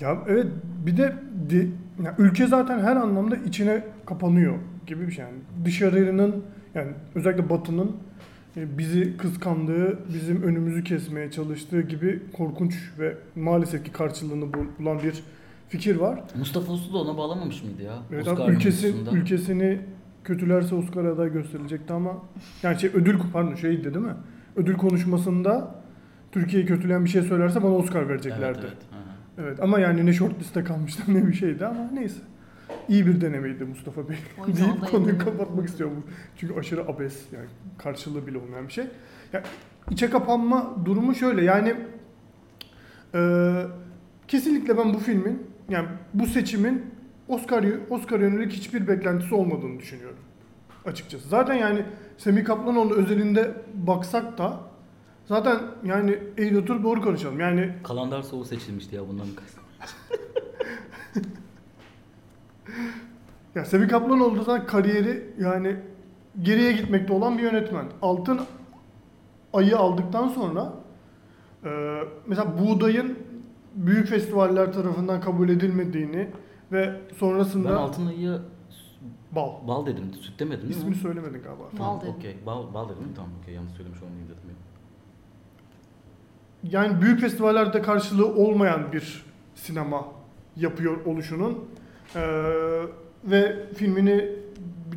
Ya 0.00 0.18
evet 0.28 0.46
bir 0.86 0.96
de 0.96 1.12
di- 1.50 1.70
ya 2.04 2.14
ülke 2.18 2.46
zaten 2.46 2.78
her 2.78 2.96
anlamda 2.96 3.36
içine 3.36 3.84
kapanıyor 4.06 4.54
gibi 4.86 5.06
bir 5.06 5.12
şey 5.12 5.24
yani. 5.24 5.36
Dışarının 5.64 6.44
yani 6.74 6.90
özellikle 7.14 7.50
batının 7.50 7.96
e, 8.56 8.78
bizi 8.78 9.16
kıskandığı, 9.16 9.98
bizim 10.14 10.42
önümüzü 10.42 10.84
kesmeye 10.84 11.30
çalıştığı 11.30 11.80
gibi 11.80 12.22
korkunç 12.32 12.74
ve 12.98 13.14
maalesef 13.36 13.84
ki 13.84 13.92
karşılığını 13.92 14.52
bul- 14.54 14.66
bulan 14.78 14.98
bir 15.02 15.22
fikir 15.68 15.96
var. 15.96 16.20
Mustafa 16.38 16.72
Uslu 16.72 16.94
da 16.94 16.98
ona 16.98 17.16
bağlamamış 17.18 17.62
mıydı 17.64 17.82
ya? 17.82 17.94
Evet 18.12 18.28
Oscar 18.28 18.48
ülkesi, 18.48 18.94
ülkesini 19.12 19.80
kötülerse 20.24 20.74
Oscar 20.74 21.04
aday 21.04 21.32
gösterilecekti 21.32 21.92
ama 21.92 22.12
yani 22.62 22.80
şey 22.80 22.90
ödül 22.94 23.18
pardon 23.32 23.54
şeydi 23.54 23.84
değil 23.94 24.04
mi? 24.06 24.14
Ödül 24.56 24.74
konuşmasında 24.76 25.74
Türkiye'yi 26.32 26.68
kötüleyen 26.68 27.04
bir 27.04 27.10
şey 27.10 27.22
söylerse 27.22 27.62
bana 27.62 27.74
Oscar 27.74 28.08
vereceklerdi. 28.08 28.58
Evet, 28.62 28.68
evet. 28.72 28.87
Evet 29.38 29.62
ama 29.62 29.78
yani 29.78 30.06
ne 30.06 30.12
short 30.12 30.40
liste 30.40 30.64
kalmıştı 30.64 31.02
ne 31.08 31.26
bir 31.26 31.32
şeydi 31.32 31.66
ama 31.66 31.90
neyse. 31.92 32.20
İyi 32.88 33.06
bir 33.06 33.20
denemeydi 33.20 33.64
Mustafa 33.64 34.08
Bey 34.08 34.16
deyip 34.46 34.90
konuyu 34.90 35.18
kapatmak 35.18 35.68
istiyorum. 35.68 36.04
Çünkü 36.36 36.54
aşırı 36.54 36.82
abes 36.82 37.22
yani 37.32 37.46
karşılığı 37.78 38.26
bile 38.26 38.38
olmayan 38.38 38.68
bir 38.68 38.72
şey. 38.72 38.84
Ya 39.32 39.42
içe 39.90 40.10
kapanma 40.10 40.76
durumu 40.84 41.14
şöyle 41.14 41.44
yani 41.44 41.74
e, 43.14 43.20
kesinlikle 44.28 44.78
ben 44.78 44.94
bu 44.94 44.98
filmin 44.98 45.42
yani 45.68 45.88
bu 46.14 46.26
seçimin 46.26 46.86
Oscar 47.28 47.64
Oscar 47.90 48.20
yönelik 48.20 48.52
hiçbir 48.52 48.88
beklentisi 48.88 49.34
olmadığını 49.34 49.78
düşünüyorum 49.78 50.18
açıkçası. 50.88 51.28
Zaten 51.28 51.54
yani 51.54 51.84
Semih 52.18 52.44
Kaplanoğlu 52.44 52.94
özelinde 52.94 53.54
baksak 53.74 54.38
da 54.38 54.60
zaten 55.28 55.60
yani 55.84 56.18
eğri 56.38 56.58
oturup 56.58 56.84
doğru 56.84 57.02
konuşalım. 57.02 57.40
Yani 57.40 57.72
Kalandar 57.84 58.22
Soğu 58.22 58.44
seçilmişti 58.44 58.96
ya 58.96 59.08
bundan 59.08 59.26
birkaç. 59.26 59.48
Ya 63.54 63.64
Semih 63.64 63.88
Kaplanoğlu 63.88 64.46
da 64.46 64.66
kariyeri 64.66 65.34
yani 65.40 65.76
geriye 66.42 66.72
gitmekte 66.72 67.12
olan 67.12 67.38
bir 67.38 67.42
yönetmen. 67.42 67.86
Altın 68.02 68.40
ayı 69.52 69.78
aldıktan 69.78 70.28
sonra 70.28 70.72
e, 71.64 72.00
mesela 72.26 72.58
Buğday'ın 72.58 73.18
büyük 73.74 74.08
festivaller 74.08 74.72
tarafından 74.72 75.20
kabul 75.20 75.48
edilmediğini 75.48 76.28
ve 76.72 77.00
Ben 77.10 77.16
sonrasında 77.16 77.78
Altın 77.80 78.06
Ayı'ya 78.06 78.38
bal. 79.32 79.52
bal 79.68 79.86
dedim, 79.86 80.14
süt 80.20 80.40
demedim 80.40 80.62
değil 80.62 80.74
İsmini 80.76 80.90
mi? 80.90 80.96
söylemedin 80.96 81.42
galiba. 81.42 81.62
Tamam, 81.76 81.96
Bal 81.96 82.00
dedim. 82.02 82.14
okey. 82.18 82.36
Bal, 82.46 82.74
bal 82.74 82.88
dedim 82.88 83.02
mi? 83.02 83.08
Tamam, 83.16 83.30
okey. 83.42 83.54
Yanlış 83.54 83.72
söylemiş 83.72 84.02
olmayayım 84.02 84.28
dedim 84.28 84.48
ya. 84.48 84.54
Yani 86.62 87.02
büyük 87.02 87.20
festivallerde 87.20 87.82
karşılığı 87.82 88.34
olmayan 88.34 88.92
bir 88.92 89.24
sinema 89.54 90.04
yapıyor 90.56 91.04
oluşunun 91.06 91.64
e, 92.14 92.20
ve 93.24 93.66
filmini 93.74 94.28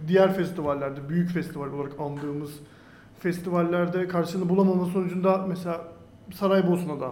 diğer 0.08 0.34
festivallerde, 0.34 1.10
büyük 1.10 1.30
festival 1.30 1.74
olarak 1.74 2.00
andığımız 2.00 2.52
festivallerde 3.20 4.08
karşılığını 4.08 4.50
bulamama 4.50 4.86
sonucunda 4.86 5.38
mesela 5.48 5.82
Saraybosna'da 6.34 7.06
Hı 7.06 7.12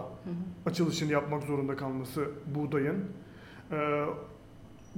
açılışını 0.66 1.12
yapmak 1.12 1.42
zorunda 1.42 1.76
kalması 1.76 2.24
Buğday'ın. 2.54 3.04
E, 3.72 4.04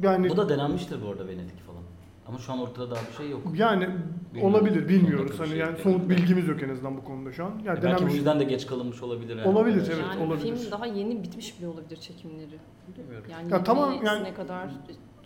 yani 0.02 0.28
Bu 0.28 0.36
da 0.36 0.48
denenmiştir 0.48 1.02
bu 1.02 1.10
arada 1.10 1.26
Venedik 1.26 1.66
falan. 1.66 1.81
Ama 2.28 2.38
şu 2.38 2.52
an 2.52 2.58
ortada 2.60 2.90
daha 2.90 3.00
bir 3.10 3.16
şey 3.16 3.30
yok. 3.30 3.40
yani 3.54 3.88
Bilmiyorum. 4.34 4.54
olabilir 4.54 4.88
bilmiyoruz. 4.88 5.40
Hani 5.40 5.48
şey 5.48 5.58
yani 5.58 5.76
yani. 5.84 6.08
bilgimiz 6.08 6.48
yok 6.48 6.62
en 6.62 6.68
azından 6.68 6.96
bu 6.96 7.04
konuda 7.04 7.32
şu 7.32 7.44
an. 7.44 7.52
Yani 7.64 7.78
E 7.78 7.82
belki 7.82 8.06
bu 8.06 8.10
yüzden 8.10 8.40
de 8.40 8.44
geç 8.44 8.66
kalınmış 8.66 9.02
olabilir. 9.02 9.36
Yani. 9.36 9.48
Olabilir, 9.48 9.82
evet, 9.86 10.04
yani 10.10 10.26
olabilir. 10.26 10.56
film 10.56 10.70
daha 10.70 10.86
yeni 10.86 11.22
bitmiş 11.22 11.58
bile 11.58 11.68
olabilir 11.68 11.96
çekimleri. 11.96 12.58
Bilmiyorum. 12.98 13.26
Yani 13.30 13.52
Ya 13.52 13.64
tamam, 13.64 13.94
yani- 14.04 14.34
kadar 14.34 14.70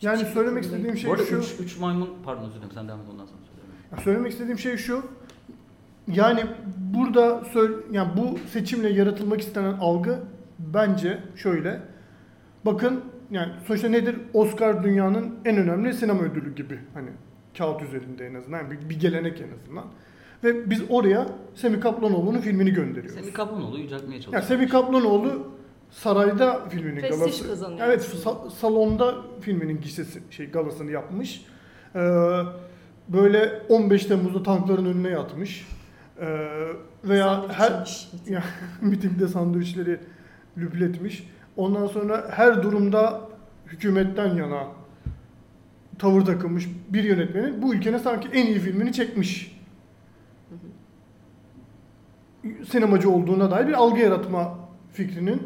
Yani 0.03 0.25
söylemek 0.25 0.65
istediğim 0.65 0.97
şey 0.97 1.17
şu. 1.17 1.37
3 1.37 1.61
üç, 1.61 1.79
maymun, 1.79 2.09
pardon 2.25 2.43
özür 2.43 2.55
dilerim 2.55 2.71
sen 2.75 2.89
devam 2.89 3.01
et 3.01 3.07
ondan 3.13 3.27
sonra 3.27 3.39
söyleyeyim. 3.47 3.75
Ya 3.93 3.99
Söylemek 3.99 4.33
istediğim 4.33 4.59
şey 4.59 4.77
şu. 4.77 5.03
Yani 6.13 6.45
burada 6.79 7.45
söyle, 7.45 7.75
yani 7.93 8.09
bu 8.17 8.39
seçimle 8.49 8.89
yaratılmak 8.89 9.41
istenen 9.41 9.73
algı 9.73 10.21
bence 10.59 11.19
şöyle. 11.37 11.81
Bakın 12.67 13.01
yani 13.31 13.53
sonuçta 13.67 13.89
nedir? 13.89 14.17
Oscar 14.35 14.85
dünyanın 14.85 15.35
en 15.45 15.57
önemli 15.57 15.95
sinema 15.95 16.23
ödülü 16.23 16.55
gibi. 16.55 16.79
Hani 16.95 17.09
kağıt 17.59 17.83
üzerinde 17.83 18.27
en 18.27 18.35
azından. 18.35 18.59
Yani 18.59 18.71
bir, 18.71 18.89
bir 18.91 19.01
gelenek 19.01 19.41
en 19.41 19.59
azından. 19.63 19.85
Ve 20.45 20.71
biz 20.71 20.83
oraya 20.89 21.27
Semih 21.55 21.81
Kaplanoğlu'nun 21.81 22.39
filmini 22.41 22.71
gönderiyoruz. 22.71 23.21
Semih 23.21 23.35
Kaplanoğlu 23.35 23.79
yüceltmeye 23.79 24.21
çalışıyor. 24.21 24.35
yani 24.43 24.45
Semih 24.45 24.71
Kaplanoğlu 24.71 25.47
sarayda 25.91 26.69
filminin 26.69 27.01
Prestij 27.01 27.19
galası. 27.21 27.49
kazanıyor 27.49 27.87
Evet, 27.87 28.03
sa- 28.25 28.51
salonda 28.51 29.15
filminin 29.41 29.81
gişesi 29.81 30.21
şey 30.31 30.51
galasını 30.51 30.91
yapmış. 30.91 31.45
Ee, 31.95 32.01
böyle 33.09 33.63
15 33.69 34.05
Temmuz'da 34.07 34.43
tankların 34.43 34.85
önüne 34.87 35.09
yatmış. 35.09 35.69
Ee, 36.21 36.27
veya 37.05 37.27
Sandviç 37.27 37.57
her 37.59 38.09
ya, 38.33 38.43
mitingde 38.81 39.29
sandviçleri 39.29 40.01
lüpletmiş. 40.59 41.31
Ondan 41.57 41.87
sonra 41.87 42.27
her 42.31 42.63
durumda 42.63 43.21
hükümetten 43.67 44.35
yana 44.35 44.67
tavır 45.99 46.25
takılmış 46.25 46.69
bir 46.89 47.05
yönetmenin 47.05 47.63
bu 47.63 47.75
ülkenin 47.75 47.99
sanki 47.99 48.29
en 48.33 48.47
iyi 48.47 48.59
filmini 48.59 48.93
çekmiş. 48.93 49.57
Sinemacı 52.71 53.11
olduğuna 53.11 53.51
dair 53.51 53.69
bir 53.69 53.73
algı 53.73 54.01
yaratma 54.01 54.55
fikrinin 54.93 55.43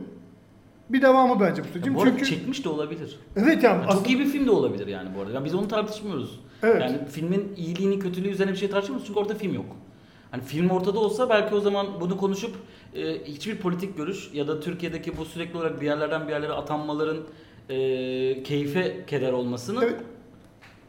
bir 0.91 1.03
devamı 1.03 1.41
bence 1.41 1.63
bu 1.65 1.69
seçim. 1.79 1.95
bu 1.95 2.05
Çünkü 2.05 2.25
çekmiş 2.25 2.65
de 2.65 2.69
olabilir. 2.69 3.19
evet 3.37 3.63
yani 3.63 3.79
aslında- 3.81 3.93
çok 3.95 4.09
iyi 4.09 4.19
bir 4.19 4.27
film 4.27 4.47
de 4.47 4.51
olabilir 4.51 4.87
yani 4.87 5.09
bu 5.17 5.21
arada. 5.21 5.33
Yani 5.33 5.45
biz 5.45 5.55
onu 5.55 5.69
tartışmıyoruz. 5.69 6.41
Evet. 6.63 6.81
Yani 6.81 6.99
filmin 7.09 7.53
iyiliğini 7.57 7.99
kötülüğü 7.99 8.29
üzerine 8.29 8.53
bir 8.53 8.57
şey 8.59 8.71
tartışmıyoruz 8.71 9.07
çünkü 9.07 9.21
orada 9.21 9.35
film 9.35 9.55
yok. 9.55 9.67
Hani 10.31 10.43
film 10.43 10.71
ortada 10.71 10.99
olsa 10.99 11.31
belki 11.31 11.55
o 11.55 11.61
zaman 11.61 11.87
bunu 12.01 12.17
konuşup 12.17 12.55
e, 12.95 13.25
hiçbir 13.25 13.57
politik 13.57 13.97
görüş 13.97 14.31
ya 14.33 14.49
da 14.49 14.61
Türkiye'deki 14.61 15.17
bu 15.17 15.25
sürekli 15.25 15.59
olarak 15.59 15.81
bir 15.81 15.87
yerlerden 15.87 16.27
bir 16.27 16.33
yerlere 16.33 16.53
atanmaların 16.53 17.19
e, 17.69 18.43
keyfe 18.43 19.05
keder 19.07 19.33
olmasının 19.33 19.83
Evet. 19.83 19.97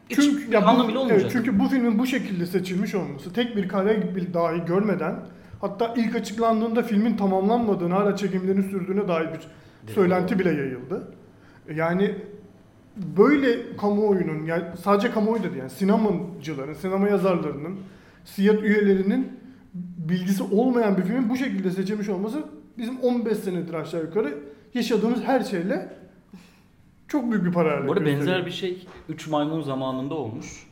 Çünkü 0.09 0.51
ya 0.53 0.61
bu- 0.61 0.65
anlamı 0.67 0.89
bile 0.89 0.97
olmayacak. 0.97 1.21
evet, 1.21 1.31
çünkü 1.33 1.59
bu 1.59 1.67
filmin 1.67 1.99
bu 1.99 2.05
şekilde 2.05 2.45
seçilmiş 2.45 2.95
olması, 2.95 3.33
tek 3.33 3.55
bir 3.55 3.67
kare 3.67 4.15
bile 4.15 4.33
dahi 4.33 4.65
görmeden, 4.65 5.15
hatta 5.61 5.93
ilk 5.97 6.15
açıklandığında 6.15 6.83
filmin 6.83 7.17
tamamlanmadığını, 7.17 7.93
hala 7.93 8.15
çekimlerin 8.15 8.61
sürdüğüne 8.61 9.07
dair 9.07 9.27
bir 9.33 9.39
söylenti 9.93 10.39
bile 10.39 10.49
yayıldı. 10.49 11.07
Yani 11.75 12.15
böyle 13.17 13.75
kamuoyunun, 13.77 14.45
yani 14.45 14.63
sadece 14.83 15.11
kamuoyu 15.11 15.39
da 15.43 15.47
değil, 15.47 15.55
yani 15.59 15.69
sinemacıların, 15.69 16.73
sinema 16.73 17.09
yazarlarının, 17.09 17.79
siyah 18.25 18.63
üyelerinin 18.63 19.39
bilgisi 19.97 20.43
olmayan 20.43 20.97
bir 20.97 21.03
filmin 21.03 21.29
bu 21.29 21.35
şekilde 21.35 21.71
seçilmiş 21.71 22.09
olması 22.09 22.43
bizim 22.77 22.99
15 22.99 23.37
senedir 23.37 23.73
aşağı 23.73 24.01
yukarı 24.01 24.39
yaşadığımız 24.73 25.23
her 25.23 25.43
şeyle 25.43 25.93
çok 27.07 27.31
büyük 27.31 27.45
bir 27.45 27.51
paralellik. 27.51 27.87
Bu 27.87 27.93
arada 27.93 28.05
benzer 28.05 28.45
bir 28.45 28.51
şey 28.51 28.87
3 29.09 29.27
maymun 29.27 29.61
zamanında 29.61 30.15
olmuş. 30.15 30.67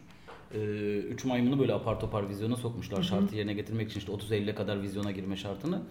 3 1.09 1.25
maymunu 1.25 1.59
böyle 1.59 1.73
apar 1.73 1.99
topar 1.99 2.29
vizyona 2.29 2.55
sokmuşlar 2.55 3.03
şartı 3.03 3.35
yerine 3.35 3.53
getirmek 3.53 3.89
için 3.89 3.99
işte 3.99 4.11
30 4.11 4.31
Eylül'e 4.31 4.55
kadar 4.55 4.81
vizyona 4.81 5.11
girme 5.11 5.35
şartını. 5.35 5.81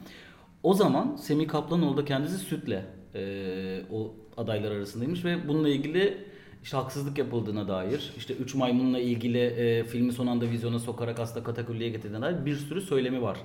O 0.63 0.75
zaman 0.75 1.17
Semih 1.17 1.49
Kaplanoğlu 1.49 1.97
da 1.97 2.05
kendisi 2.05 2.39
sütle 2.39 2.87
e, 3.15 3.83
o 3.93 4.15
adaylar 4.37 4.71
arasındaymış 4.71 5.25
ve 5.25 5.49
bununla 5.49 5.69
ilgili 5.69 6.25
işte 6.63 6.77
haksızlık 6.77 7.19
yapıldığına 7.19 7.69
dair, 7.69 8.13
işte 8.17 8.35
3 8.35 8.55
maymunla 8.55 8.99
ilgili 8.99 9.39
e, 9.39 9.85
filmi 9.85 10.13
son 10.13 10.27
anda 10.27 10.51
vizyona 10.51 10.79
sokarak 10.79 11.21
aslında 11.21 11.45
katakulliye 11.45 11.91
getirdiğine 11.91 12.23
dair 12.23 12.47
bir 12.47 12.57
sürü 12.57 12.81
söylemi 12.81 13.23
var. 13.23 13.39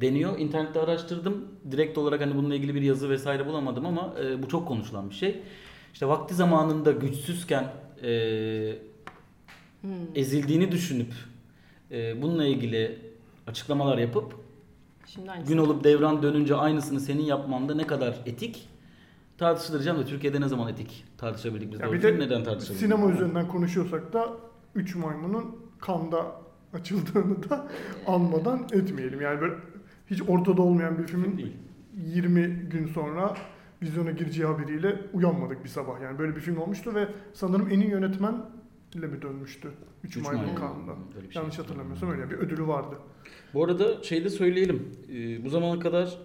Deniyor. 0.00 0.38
İnternette 0.38 0.80
araştırdım. 0.80 1.48
Direkt 1.70 1.98
olarak 1.98 2.20
hani 2.20 2.36
bununla 2.36 2.54
ilgili 2.54 2.74
bir 2.74 2.82
yazı 2.82 3.10
vesaire 3.10 3.46
bulamadım 3.46 3.86
ama 3.86 4.14
e, 4.24 4.42
bu 4.42 4.48
çok 4.48 4.68
konuşulan 4.68 5.10
bir 5.10 5.14
şey. 5.14 5.42
İşte 5.92 6.08
vakti 6.08 6.34
zamanında 6.34 6.92
güçsüzken 6.92 7.72
e, 8.02 8.10
Hmm. 9.80 9.90
ezildiğini 10.14 10.72
düşünüp 10.72 11.12
e, 11.90 12.22
bununla 12.22 12.46
ilgili 12.46 12.98
açıklamalar 13.46 13.98
yapıp 13.98 14.34
Şimdi 15.06 15.30
gün 15.48 15.58
olup 15.58 15.84
devran 15.84 16.22
dönünce 16.22 16.54
aynısını 16.54 17.00
senin 17.00 17.22
yapman 17.22 17.68
da 17.68 17.74
ne 17.74 17.86
kadar 17.86 18.16
etik 18.26 18.68
tartışılacağım 19.40 19.98
da 19.98 20.04
Türkiye'de 20.04 20.40
ne 20.40 20.48
zaman 20.48 20.68
etik 20.68 21.04
tartışabildik 21.18 21.72
biz 21.72 21.80
Ya 21.80 21.92
bir 21.92 22.02
de 22.02 22.18
neden 22.18 22.44
tartışabildik? 22.44 22.80
Sinema 22.80 23.10
üzerinden 23.10 23.48
konuşuyorsak 23.48 24.12
da 24.12 24.36
3 24.74 24.94
maymunun 24.96 25.56
kanda 25.80 26.40
açıldığını 26.72 27.50
da 27.50 27.68
anmadan 28.06 28.66
etmeyelim. 28.72 29.20
Yani 29.20 29.40
böyle 29.40 29.54
hiç 30.10 30.22
ortada 30.28 30.62
olmayan 30.62 30.98
bir 30.98 31.06
filmin 31.06 31.38
değil. 31.38 31.56
20 31.96 32.46
gün 32.46 32.86
sonra 32.86 33.36
vizyona 33.82 34.10
gireceği 34.10 34.46
haberiyle 34.46 35.00
uyanmadık 35.12 35.64
bir 35.64 35.68
sabah. 35.68 36.00
Yani 36.00 36.18
böyle 36.18 36.36
bir 36.36 36.40
film 36.40 36.58
olmuştu 36.58 36.94
ve 36.94 37.08
sanırım 37.32 37.68
en 37.70 37.80
iyi 37.80 37.90
yönetmenle 37.90 38.36
mi 38.94 39.22
dönmüştü? 39.22 39.70
3 40.04 40.16
Üç 40.16 40.24
Maymun 40.24 40.56
bir 41.28 41.32
şey. 41.32 41.42
Yanlış 41.42 41.58
hatırlamıyorsam 41.58 42.10
öyle 42.10 42.30
bir 42.30 42.36
ödülü 42.36 42.66
vardı. 42.66 42.96
Bu 43.54 43.64
arada 43.64 44.02
şey 44.02 44.24
de 44.24 44.30
söyleyelim. 44.30 44.88
Ee, 45.12 45.44
bu 45.44 45.48
zamana 45.48 45.78
kadar 45.80 46.18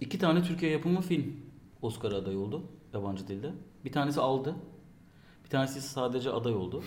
iki 0.00 0.18
tane 0.18 0.42
Türkiye 0.42 0.72
yapımı 0.72 1.00
film 1.00 1.49
Oscar 1.82 2.12
aday 2.12 2.36
oldu 2.36 2.62
yabancı 2.94 3.28
dilde. 3.28 3.50
Bir 3.84 3.92
tanesi 3.92 4.20
aldı. 4.20 4.54
Bir 5.44 5.50
tanesi 5.50 5.80
sadece 5.80 6.30
aday 6.30 6.54
oldu. 6.54 6.82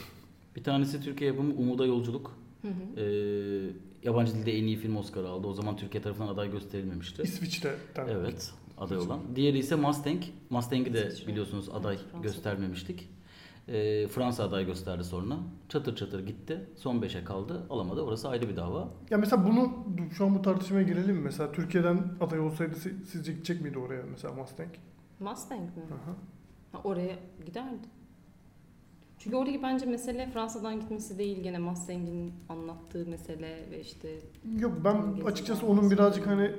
Bir 0.55 0.63
tanesi 0.63 1.01
Türkiye 1.01 1.29
yapımı 1.29 1.53
Umuda 1.53 1.85
Yolculuk. 1.85 2.37
Hı 2.61 2.67
hı. 2.67 3.01
Ee, 3.01 3.69
yabancı 4.03 4.35
dilde 4.35 4.57
en 4.57 4.63
iyi 4.63 4.77
film 4.77 4.95
Oscar'ı 4.97 5.29
aldı. 5.29 5.47
O 5.47 5.53
zaman 5.53 5.77
Türkiye 5.77 6.03
tarafından 6.03 6.27
aday 6.27 6.51
gösterilmemişti. 6.51 7.21
İsviçre'den. 7.21 8.07
Evet, 8.07 8.51
aday 8.77 8.97
olan. 8.97 9.19
Diğeri 9.35 9.57
ise 9.57 9.75
Mustang. 9.75 10.23
Mustang'i 10.49 10.93
de 10.93 11.13
biliyorsunuz 11.27 11.69
aday 11.69 11.97
göstermemiştik. 12.23 13.09
Ee, 13.67 14.07
Fransa 14.07 14.43
aday 14.43 14.65
gösterdi 14.65 15.03
sonra. 15.03 15.35
Çatır 15.69 15.95
çatır 15.95 16.25
gitti. 16.27 16.61
Son 16.75 16.95
5'e 17.01 17.23
kaldı. 17.23 17.61
Alamadı. 17.69 18.01
Orası 18.01 18.29
ayrı 18.29 18.49
bir 18.49 18.55
dava. 18.55 18.89
Ya 19.09 19.17
mesela 19.17 19.45
bunu 19.47 19.71
şu 20.17 20.25
an 20.25 20.35
bu 20.35 20.41
tartışmaya 20.41 20.83
girelim 20.83 21.15
mi? 21.15 21.21
Mesela 21.21 21.51
Türkiye'den 21.51 21.99
aday 22.21 22.39
olsaydı 22.39 22.75
si- 22.75 22.95
sizce 23.05 23.31
gidecek 23.33 23.61
miydi 23.61 23.79
oraya 23.79 24.03
mesela 24.11 24.33
Mustang? 24.33 24.69
Mustang 25.19 25.61
mi? 25.61 25.83
Aha. 25.87 26.15
Ha, 26.71 26.81
oraya 26.83 27.15
giderdi. 27.45 27.87
Çünkü 29.19 29.35
oradaki 29.37 29.63
bence 29.63 29.85
mesele 29.85 30.29
Fransa'dan 30.33 30.79
gitmesi 30.79 31.17
değil 31.17 31.43
gene 31.43 31.57
Mustang'in 31.59 32.33
anlattığı 32.49 33.05
mesele 33.05 33.65
ve 33.71 33.79
işte 33.81 34.09
Yok 34.59 34.73
ben 34.83 35.25
açıkçası 35.25 35.65
onun 35.65 35.91
birazcık 35.91 36.27
hani 36.27 36.51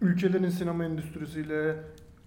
ülkelerin 0.00 0.48
sinema 0.48 0.84
endüstrisiyle 0.84 1.76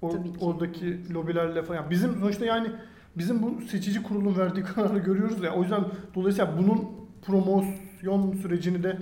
o- 0.01 0.09
Tabii 0.09 0.33
ki. 0.33 0.45
oradaki 0.45 1.13
lobilerle 1.13 1.63
falan. 1.63 1.81
Yani 1.81 1.89
bizim 1.91 2.19
sonuçta 2.19 2.45
yani 2.45 2.71
bizim 3.17 3.43
bu 3.43 3.61
seçici 3.61 4.03
kurulun 4.03 4.37
verdiği 4.37 4.63
kararı 4.75 4.99
görüyoruz 4.99 5.43
ya. 5.43 5.55
O 5.55 5.61
yüzden 5.61 5.85
dolayısıyla 6.15 6.57
bunun 6.57 6.87
promosyon 7.21 8.33
sürecini 8.41 8.83
de 8.83 8.97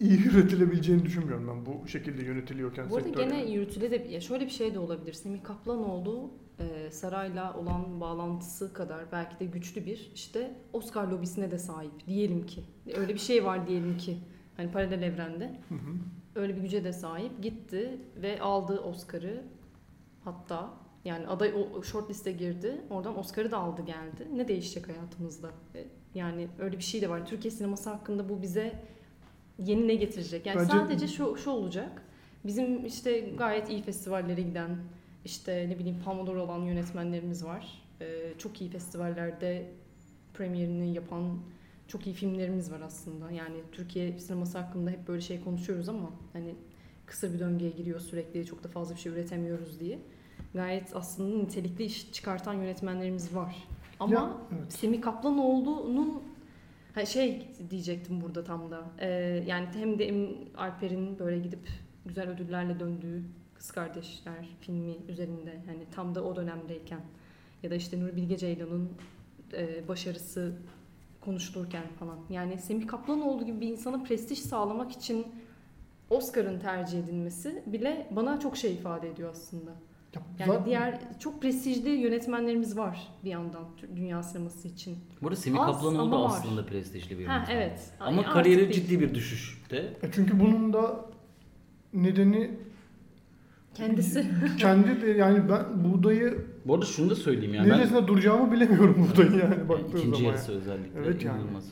iyi 0.00 0.12
yürütülebileceğini 0.24 1.04
düşünmüyorum 1.04 1.48
ben 1.48 1.66
bu 1.66 1.88
şekilde 1.88 2.24
yönetiliyorken 2.24 2.90
Bu 2.90 2.96
arada 2.96 3.06
sektörde. 3.08 3.24
gene 3.26 3.50
yürütüle 3.50 3.90
de 3.90 4.12
ya 4.12 4.20
şöyle 4.20 4.44
bir 4.46 4.50
şey 4.50 4.74
de 4.74 4.78
olabilir. 4.78 5.12
Semih 5.12 5.42
Kaplanoğlu 5.42 6.30
e, 6.58 6.90
sarayla 6.90 7.54
olan 7.56 8.00
bağlantısı 8.00 8.72
kadar 8.72 9.04
belki 9.12 9.40
de 9.40 9.44
güçlü 9.44 9.86
bir 9.86 10.10
işte 10.14 10.54
Oscar 10.72 11.06
lobisine 11.08 11.50
de 11.50 11.58
sahip 11.58 12.06
diyelim 12.06 12.46
ki. 12.46 12.62
Öyle 12.96 13.14
bir 13.14 13.18
şey 13.18 13.44
var 13.44 13.68
diyelim 13.68 13.98
ki. 13.98 14.18
Hani 14.56 14.70
paralel 14.72 15.02
evrende. 15.02 15.60
Hı 15.68 15.74
hı. 15.74 15.78
Öyle 16.34 16.56
bir 16.56 16.60
güce 16.60 16.84
de 16.84 16.92
sahip. 16.92 17.42
Gitti 17.42 17.98
ve 18.22 18.40
aldı 18.40 18.80
Oscar'ı. 18.80 19.42
Hatta 20.24 20.70
yani 21.04 21.26
aday 21.28 21.52
o 21.54 21.82
short 21.82 22.10
liste 22.10 22.32
girdi. 22.32 22.80
Oradan 22.90 23.18
Oscar'ı 23.18 23.50
da 23.50 23.58
aldı 23.58 23.82
geldi. 23.82 24.28
Ne 24.36 24.48
değişecek 24.48 24.88
hayatımızda? 24.88 25.50
E, 25.74 25.84
Yani 26.14 26.48
öyle 26.58 26.76
bir 26.76 26.82
şey 26.82 27.00
de 27.02 27.10
var. 27.10 27.26
Türkiye 27.26 27.50
sineması 27.50 27.90
hakkında 27.90 28.28
bu 28.28 28.42
bize 28.42 28.72
yeni 29.58 29.88
ne 29.88 29.94
getirecek? 29.94 30.46
Yani 30.46 30.58
Bence- 30.58 30.72
sadece 30.72 31.08
şu 31.08 31.36
şu 31.36 31.50
olacak. 31.50 32.02
Bizim 32.44 32.86
işte 32.86 33.20
gayet 33.20 33.70
iyi 33.70 33.82
festivallere 33.82 34.42
giden, 34.42 34.76
işte 35.24 35.66
ne 35.70 35.78
bileyim 35.78 35.98
Palme 36.04 36.26
d'Or 36.26 36.36
olan 36.36 36.58
yönetmenlerimiz 36.62 37.44
var. 37.44 37.82
Ee, 38.00 38.32
çok 38.38 38.60
iyi 38.60 38.70
festivallerde 38.70 39.70
premierini 40.34 40.94
yapan 40.94 41.38
çok 41.88 42.06
iyi 42.06 42.14
filmlerimiz 42.14 42.72
var 42.72 42.80
aslında. 42.80 43.30
Yani 43.30 43.56
Türkiye 43.72 44.18
sineması 44.18 44.58
hakkında 44.58 44.90
hep 44.90 45.08
böyle 45.08 45.20
şey 45.20 45.40
konuşuyoruz 45.44 45.88
ama 45.88 46.10
hani 46.32 46.54
kısır 47.06 47.34
bir 47.34 47.38
döngüye 47.38 47.70
giriyor 47.70 48.00
sürekli 48.00 48.46
çok 48.46 48.64
da 48.64 48.68
fazla 48.68 48.94
bir 48.94 49.00
şey 49.00 49.12
üretemiyoruz 49.12 49.80
diye. 49.80 49.98
Gayet 50.54 50.96
aslında 50.96 51.36
nitelikli 51.36 51.84
iş 51.84 52.12
çıkartan 52.12 52.54
yönetmenlerimiz 52.54 53.34
var. 53.34 53.68
Ama 54.00 54.14
Ya, 54.14 54.30
evet. 54.58 54.72
Semih 54.72 55.02
Kaplanoğlu'nun 55.02 56.22
ha 56.94 57.06
şey 57.06 57.48
diyecektim 57.70 58.20
burada 58.20 58.44
tam 58.44 58.70
da. 58.70 58.82
Ee, 58.98 59.08
yani 59.46 59.66
hem 59.74 59.98
de 59.98 60.34
Alper'in 60.56 61.18
böyle 61.18 61.38
gidip 61.38 61.68
güzel 62.06 62.28
ödüllerle 62.28 62.80
döndüğü 62.80 63.22
Kız 63.54 63.70
Kardeşler 63.70 64.48
filmi 64.60 64.96
üzerinde 65.08 65.62
hani 65.66 65.84
tam 65.94 66.14
da 66.14 66.24
o 66.24 66.36
dönemdeyken 66.36 67.00
ya 67.62 67.70
da 67.70 67.74
işte 67.74 68.00
Nuri 68.00 68.16
Bilge 68.16 68.36
Ceylan'ın 68.36 68.90
e, 69.52 69.88
başarısı 69.88 70.52
konuşulurken 71.20 71.82
falan. 71.98 72.18
Yani 72.30 72.58
Semih 72.58 72.86
Kaplanoğlu 72.86 73.46
gibi 73.46 73.60
bir 73.60 73.68
insana 73.68 74.02
prestij 74.02 74.38
sağlamak 74.38 74.92
için 74.92 75.26
Oscar'ın 76.10 76.60
tercih 76.60 76.98
edilmesi 76.98 77.62
bile 77.66 78.08
bana 78.10 78.40
çok 78.40 78.56
şey 78.56 78.72
ifade 78.72 79.10
ediyor 79.10 79.30
aslında. 79.30 79.70
Ya 80.14 80.22
Yani 80.38 80.48
zaten- 80.52 80.64
diğer 80.66 80.98
çok 81.18 81.42
prestijli 81.42 81.88
yönetmenlerimiz 81.90 82.76
var 82.78 83.08
bir 83.24 83.30
yandan 83.30 83.64
dünya 83.96 84.22
sineması 84.22 84.68
için. 84.68 84.96
Bu 85.22 85.26
arada 85.28 85.36
Semih 85.40 85.60
Az 85.60 85.66
Kaplanoğlu 85.76 85.98
da 86.12 86.16
ama 86.16 86.24
var. 86.24 86.26
aslında 86.38 86.66
prestijli 86.66 87.18
bir 87.18 87.26
Ha 87.26 87.34
yönetmen. 87.36 87.56
evet. 87.56 87.80
Ama 88.00 88.22
Ay, 88.22 88.28
kariyeri 88.32 88.60
artık 88.60 88.74
değil. 88.74 88.86
ciddi 88.86 89.00
bir 89.00 89.14
düşüşte. 89.14 89.76
E 90.02 90.08
çünkü 90.12 90.40
bunun 90.40 90.72
da 90.72 91.04
nedeni 91.92 92.50
Kendisi. 93.74 94.26
kendi 94.58 95.02
de 95.02 95.06
yani 95.10 95.48
ben 95.48 95.84
buğdayı 95.84 96.46
Bu 96.64 96.74
arada 96.74 96.86
şunu 96.86 97.10
da 97.10 97.14
söyleyeyim 97.14 97.54
yani. 97.54 97.70
ben- 97.70 97.78
neresine 97.78 98.06
duracağımı 98.06 98.52
bilemiyorum 98.52 99.08
buğdayı 99.12 99.30
yani 99.42 99.68
baktığın 99.68 99.98
İkinci 99.98 100.16
zaman. 100.16 100.24
yarısı 100.30 100.52
özellikle 100.52 100.98
Evet 101.00 101.24
yani. 101.24 101.38
inanılmaz. 101.40 101.64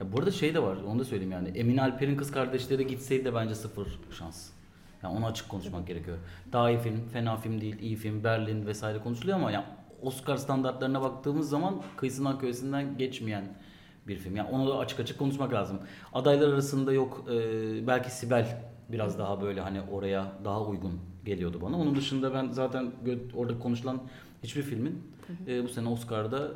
Ya 0.00 0.12
bu 0.12 0.18
arada 0.18 0.30
şey 0.30 0.54
de 0.54 0.62
var 0.62 0.76
onu 0.88 0.98
da 0.98 1.04
söyleyeyim 1.04 1.32
yani 1.32 1.48
Emin 1.48 1.76
Alper'in 1.76 2.16
kız 2.16 2.30
kardeşleri 2.30 2.86
gitseydi 2.86 3.24
de 3.24 3.34
bence 3.34 3.54
sıfır 3.54 3.98
şans. 4.18 4.50
Yani 5.04 5.18
onu 5.18 5.26
açık 5.26 5.48
konuşmak 5.48 5.86
gerekiyor. 5.86 6.16
Daha 6.52 6.70
iyi 6.70 6.78
film, 6.78 7.08
fena 7.12 7.36
film 7.36 7.60
değil, 7.60 7.78
iyi 7.78 7.96
film, 7.96 8.24
Berlin 8.24 8.66
vesaire 8.66 8.98
konuşuluyor 8.98 9.38
ama 9.38 9.50
ya 9.50 9.64
Oscar 10.02 10.36
standartlarına 10.36 11.02
baktığımız 11.02 11.48
zaman 11.48 11.82
kıyısından 11.96 12.38
köşesinden 12.38 12.98
geçmeyen 12.98 13.44
bir 14.08 14.16
film. 14.16 14.36
Yani 14.36 14.48
onu 14.50 14.70
da 14.70 14.78
açık 14.78 15.00
açık 15.00 15.18
konuşmak 15.18 15.52
lazım. 15.52 15.78
Adaylar 16.12 16.48
arasında 16.48 16.92
yok 16.92 17.24
e, 17.30 17.86
belki 17.86 18.10
Sibel 18.10 18.62
biraz 18.88 19.18
daha 19.18 19.42
böyle 19.42 19.60
hani 19.60 19.80
oraya 19.92 20.32
daha 20.44 20.64
uygun 20.64 21.00
geliyordu 21.24 21.58
bana. 21.62 21.76
Onun 21.76 21.96
dışında 21.96 22.34
ben 22.34 22.50
zaten 22.50 22.92
orada 23.36 23.58
konuşulan 23.58 24.02
hiçbir 24.42 24.62
filmin 24.62 25.02
e, 25.46 25.64
bu 25.64 25.68
sene 25.68 25.88
Oscar'da 25.88 26.50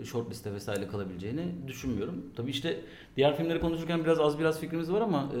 e, 0.00 0.04
short 0.04 0.30
liste 0.30 0.52
vesaire 0.52 0.86
kalabileceğini 0.86 1.44
düşünmüyorum. 1.68 2.24
Tabii 2.36 2.50
işte 2.50 2.80
diğer 3.16 3.36
filmleri 3.36 3.60
konuşurken 3.60 4.04
biraz 4.04 4.20
az 4.20 4.38
biraz 4.38 4.60
fikrimiz 4.60 4.92
var 4.92 5.00
ama 5.00 5.32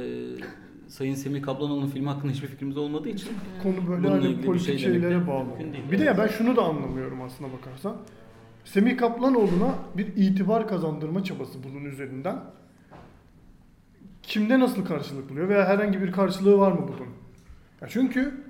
Sayın 0.90 1.14
Semih 1.14 1.42
Kaplanoğlu'nun 1.42 1.86
filmi 1.86 2.08
hakkında 2.08 2.32
hiçbir 2.32 2.48
fikrimiz 2.48 2.76
olmadığı 2.76 3.08
için 3.08 3.28
Konu 3.62 3.88
böyle 3.88 4.02
Bununla 4.02 4.12
hani 4.16 4.24
ilgili 4.24 4.42
bir 4.42 4.46
politik 4.46 4.66
şey 4.66 4.78
demek 4.78 5.02
de 5.02 5.06
şeylere 5.08 5.26
bağlı. 5.26 5.44
mümkün 5.44 5.72
değil. 5.72 5.84
Bir 5.90 5.98
de 5.98 6.04
ya 6.04 6.18
ben 6.18 6.26
şunu 6.26 6.56
da 6.56 6.62
anlamıyorum 6.62 7.22
aslına 7.22 7.52
bakarsan. 7.52 7.96
Semih 8.64 8.96
Kaplanoğlu'na 8.98 9.74
bir 9.96 10.06
itibar 10.16 10.68
kazandırma 10.68 11.24
çabası 11.24 11.58
bunun 11.64 11.84
üzerinden. 11.84 12.38
Kimde 14.22 14.60
nasıl 14.60 14.84
karşılık 14.84 15.30
buluyor 15.30 15.48
veya 15.48 15.66
herhangi 15.66 16.02
bir 16.02 16.12
karşılığı 16.12 16.58
var 16.58 16.72
mı 16.72 16.80
bunun? 16.88 17.08
Ya 17.80 17.88
çünkü 17.88 18.44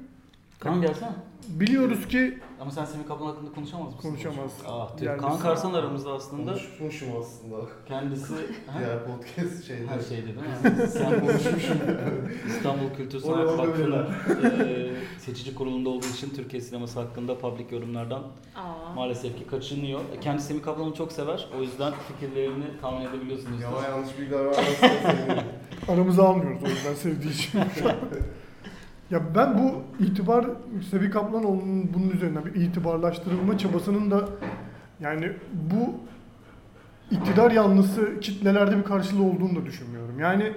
Kaan 0.60 0.80
gelsene. 0.80 1.10
Biliyoruz 1.48 2.08
ki 2.08 2.38
Ama 2.60 2.70
sen 2.70 2.84
Semih 2.84 3.06
Kaplan 3.06 3.26
hakkında 3.26 3.52
konuşamaz 3.52 3.86
mısın? 3.94 4.08
Konuşamaz. 4.08 4.52
Ah, 4.68 4.96
tüh. 4.96 5.06
Yani 5.06 5.20
Kaan 5.20 5.32
biz- 5.34 5.42
Karsan 5.42 5.74
aramızda 5.74 6.12
aslında 6.12 6.50
Konuşmuşum 6.52 7.08
aslında. 7.20 7.56
kendisi 7.88 8.34
Ha? 8.66 8.78
Diğer 8.78 8.98
podcast 9.04 9.64
şeyde. 9.66 9.86
her 9.86 10.00
şeyde 10.00 10.26
değil 10.26 10.36
mi? 10.36 10.88
Sen 10.88 11.20
konuşmuşsun. 11.20 11.76
İstanbul 12.48 12.94
Kültür 12.96 13.20
Sanat 13.20 13.36
Oradan 13.38 13.58
Vakfı'nın 13.58 14.06
eee, 14.68 14.92
seçici 15.18 15.54
kurulunda 15.54 15.88
olduğu 15.88 16.06
için 16.06 16.30
Türkiye 16.30 16.62
sineması 16.62 17.00
hakkında 17.00 17.38
public 17.38 17.66
yorumlardan 17.70 18.22
Aa. 18.56 18.94
maalesef 18.94 19.38
ki 19.38 19.46
kaçınıyor. 19.46 20.00
Kendisi 20.20 20.46
Semih 20.46 20.62
Kaplan'ı 20.62 20.94
çok 20.94 21.12
sever. 21.12 21.48
O 21.58 21.62
yüzden 21.62 21.92
fikirlerini 22.08 22.64
tahmin 22.80 23.06
edebiliyorsunuz. 23.06 23.60
Yalan 23.62 23.82
yanlış 23.84 24.18
bilgiler 24.18 24.52
sevinirim. 24.52 25.42
aramıza 25.88 26.28
almıyoruz 26.28 26.62
o 26.64 26.68
yüzden 26.68 26.94
sevdiği 26.94 27.32
için. 27.34 27.60
ya 29.10 29.34
ben 29.34 29.58
bu 29.58 29.82
itibar 30.04 30.46
Semih 30.90 31.10
Kaplanoğlu'nun 31.10 31.90
bunun 31.94 32.10
üzerinden 32.10 32.44
bir 32.44 32.54
itibarlaştırılma 32.54 33.58
çabasının 33.58 34.10
da 34.10 34.28
yani 35.00 35.32
bu 35.70 35.94
iktidar 37.10 37.50
yanlısı 37.50 38.20
kitlelerde 38.20 38.76
bir 38.76 38.82
karşılığı 38.82 39.22
olduğunu 39.22 39.56
da 39.56 39.66
düşünmüyorum. 39.66 40.18
Yani 40.18 40.52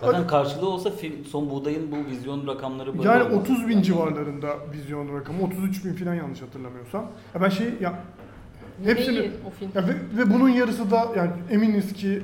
Zaten 0.00 0.26
karşılığı 0.26 0.68
olsa 0.68 0.90
film, 0.90 1.24
son 1.24 1.50
buğdayın 1.50 1.92
bu 1.92 2.10
vizyon 2.10 2.46
rakamları 2.46 2.98
böyle 2.98 3.08
yani 3.08 3.22
olmaz. 3.22 3.50
30 3.50 3.68
bin 3.68 3.82
civarlarında 3.82 4.48
vizyon 4.72 5.14
rakamı 5.14 5.42
33 5.42 5.84
bin 5.84 5.94
falan 5.94 6.14
yanlış 6.14 6.42
hatırlamıyorsam. 6.42 7.10
Ya 7.34 7.42
ben 7.42 7.48
şey 7.48 7.66
ya 7.80 7.94
hepsini 8.84 9.30
ya 9.74 9.88
ve, 9.88 9.94
ve 10.18 10.34
bunun 10.34 10.48
yarısı 10.48 10.90
da 10.90 11.08
yani 11.16 11.30
eminiz 11.50 11.92
ki 11.92 12.22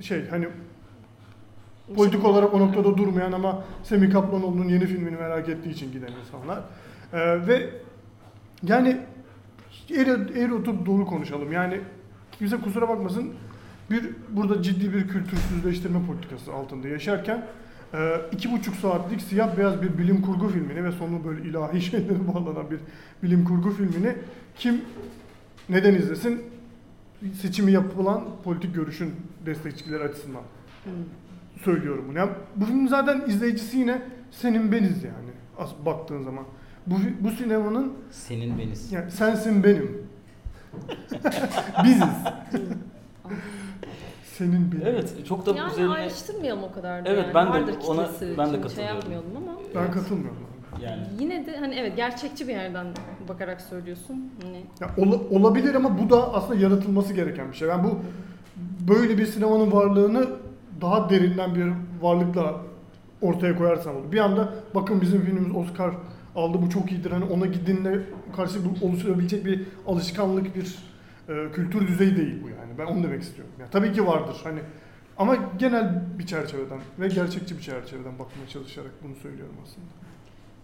şey 0.00 0.28
hani 0.28 0.48
politik 1.94 2.24
olarak 2.24 2.54
o 2.54 2.60
noktada 2.60 2.96
durmayan 2.96 3.32
ama 3.32 3.64
Semih 3.82 4.12
Kaplanoğlu'nun 4.12 4.68
yeni 4.68 4.86
filmini 4.86 5.16
merak 5.16 5.48
ettiği 5.48 5.70
için 5.70 5.92
giden 5.92 6.10
insanlar. 6.24 6.58
Ee, 7.12 7.46
ve 7.46 7.70
yani 8.62 8.96
eğri, 9.90 10.38
eğri 10.38 10.54
oturup 10.54 10.86
doğru 10.86 11.06
konuşalım. 11.06 11.52
Yani 11.52 11.80
kimse 12.38 12.56
kusura 12.56 12.88
bakmasın 12.88 13.34
bir 13.90 14.10
burada 14.30 14.62
ciddi 14.62 14.92
bir 14.94 15.08
kültürsüzleştirme 15.08 16.06
politikası 16.06 16.52
altında 16.52 16.88
yaşarken 16.88 17.46
Ee, 17.94 18.20
iki 18.32 18.52
buçuk 18.52 18.76
saatlik 18.76 19.22
siyah 19.22 19.56
beyaz 19.56 19.82
bir 19.82 19.98
bilim 19.98 20.22
kurgu 20.22 20.48
filmini 20.48 20.84
ve 20.84 20.92
sonu 20.92 21.24
böyle 21.24 21.48
ilahi 21.48 21.80
şeylere 21.90 22.34
bağlanan 22.34 22.70
bir 22.70 22.78
bilim 23.22 23.44
kurgu 23.44 23.70
filmini 23.70 24.14
kim 24.56 24.80
neden 25.68 25.94
izlesin? 25.94 26.42
Seçimi 27.40 27.72
yapılan 27.72 28.24
politik 28.44 28.74
görüşün 28.74 29.14
destekçileri 29.46 30.02
açısından 30.02 30.42
Hmm. 30.84 30.92
Söylüyorum 31.64 32.04
bunu. 32.08 32.18
Yani 32.18 32.30
bu 32.56 32.64
filmin 32.64 32.86
zaten 32.86 33.22
izleyicisi 33.26 33.76
yine 33.78 34.02
senin 34.30 34.72
beniz 34.72 35.04
yani 35.04 35.30
as 35.58 35.70
baktığın 35.86 36.22
zaman. 36.22 36.44
Bu, 36.86 36.94
bu 37.20 37.30
sinemanın 37.30 37.92
Senin 38.10 38.58
beniz. 38.58 38.92
yani 38.92 39.10
sensin 39.10 39.64
benim. 39.64 40.02
Biziz. 41.84 42.02
Senin 44.38 44.72
benim. 44.72 44.82
Evet 44.86 45.26
çok 45.28 45.46
da 45.46 45.50
Yani 45.54 45.72
üzerine 45.72 45.92
ayrıştırmayalım 45.94 46.64
o 46.64 46.72
kadar 46.72 47.04
da 47.04 47.08
Evet, 47.08 47.24
yani. 47.24 47.34
ben 47.34 47.46
de 47.46 47.50
Vardır 47.50 47.74
ona- 47.88 48.04
kitlesi 48.12 48.38
ben 48.38 48.46
de 48.46 48.50
için 48.50 48.62
katılıyorum. 48.62 48.70
Şey 48.70 48.84
yapmayalım 48.84 49.26
ama 49.36 49.52
Ben 49.74 49.92
katılmıyorum. 49.92 50.36
abi. 50.76 50.84
yani 50.84 51.02
yine 51.20 51.46
de 51.46 51.56
hani 51.56 51.74
evet 51.74 51.96
gerçekçi 51.96 52.48
bir 52.48 52.52
yerden 52.52 52.86
bakarak 53.28 53.60
söylüyorsun. 53.60 54.30
Hani 54.42 54.64
Ya 54.80 54.90
ola- 54.98 55.38
olabilir 55.38 55.74
ama 55.74 55.98
bu 55.98 56.10
da 56.10 56.34
aslında 56.34 56.60
yaratılması 56.60 57.12
gereken 57.14 57.50
bir 57.52 57.56
şey. 57.56 57.68
Ben 57.68 57.84
bu 57.84 57.98
böyle 58.92 59.18
bir 59.18 59.26
sinemanın 59.26 59.72
varlığını 59.72 60.26
daha 60.82 61.10
derinden 61.10 61.54
bir 61.54 61.72
varlıkla 62.00 62.60
ortaya 63.20 63.58
koyarsam 63.58 63.96
olur. 63.96 64.12
Bir 64.12 64.18
anda 64.18 64.54
bakın 64.74 65.00
bizim 65.00 65.24
filmimiz 65.24 65.56
Oscar 65.56 65.94
aldı 66.36 66.58
bu 66.62 66.70
çok 66.70 66.92
iyidir. 66.92 67.10
Hani 67.10 67.24
ona 67.24 67.46
gidinle 67.46 68.00
karşı 68.36 68.58
oluşturabilecek 68.82 69.44
bir 69.44 69.62
alışkanlık 69.86 70.56
bir 70.56 70.78
e, 71.28 71.52
kültür 71.52 71.88
düzeyi 71.88 72.16
değil 72.16 72.42
bu 72.42 72.48
yani. 72.48 72.78
Ben 72.78 72.86
onu 72.86 73.02
demek 73.02 73.22
istiyorum. 73.22 73.52
Ya 73.60 73.66
tabii 73.70 73.92
ki 73.92 74.06
vardır 74.06 74.40
hani 74.44 74.60
ama 75.18 75.36
genel 75.58 76.02
bir 76.18 76.26
çerçeveden 76.26 76.80
ve 77.00 77.08
gerçekçi 77.08 77.56
bir 77.56 77.62
çerçeveden 77.62 78.18
bakmaya 78.18 78.48
çalışarak 78.48 78.90
bunu 79.04 79.14
söylüyorum 79.14 79.54
aslında. 79.62 79.86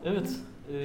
evet. 0.05 0.37
e, 0.73 0.77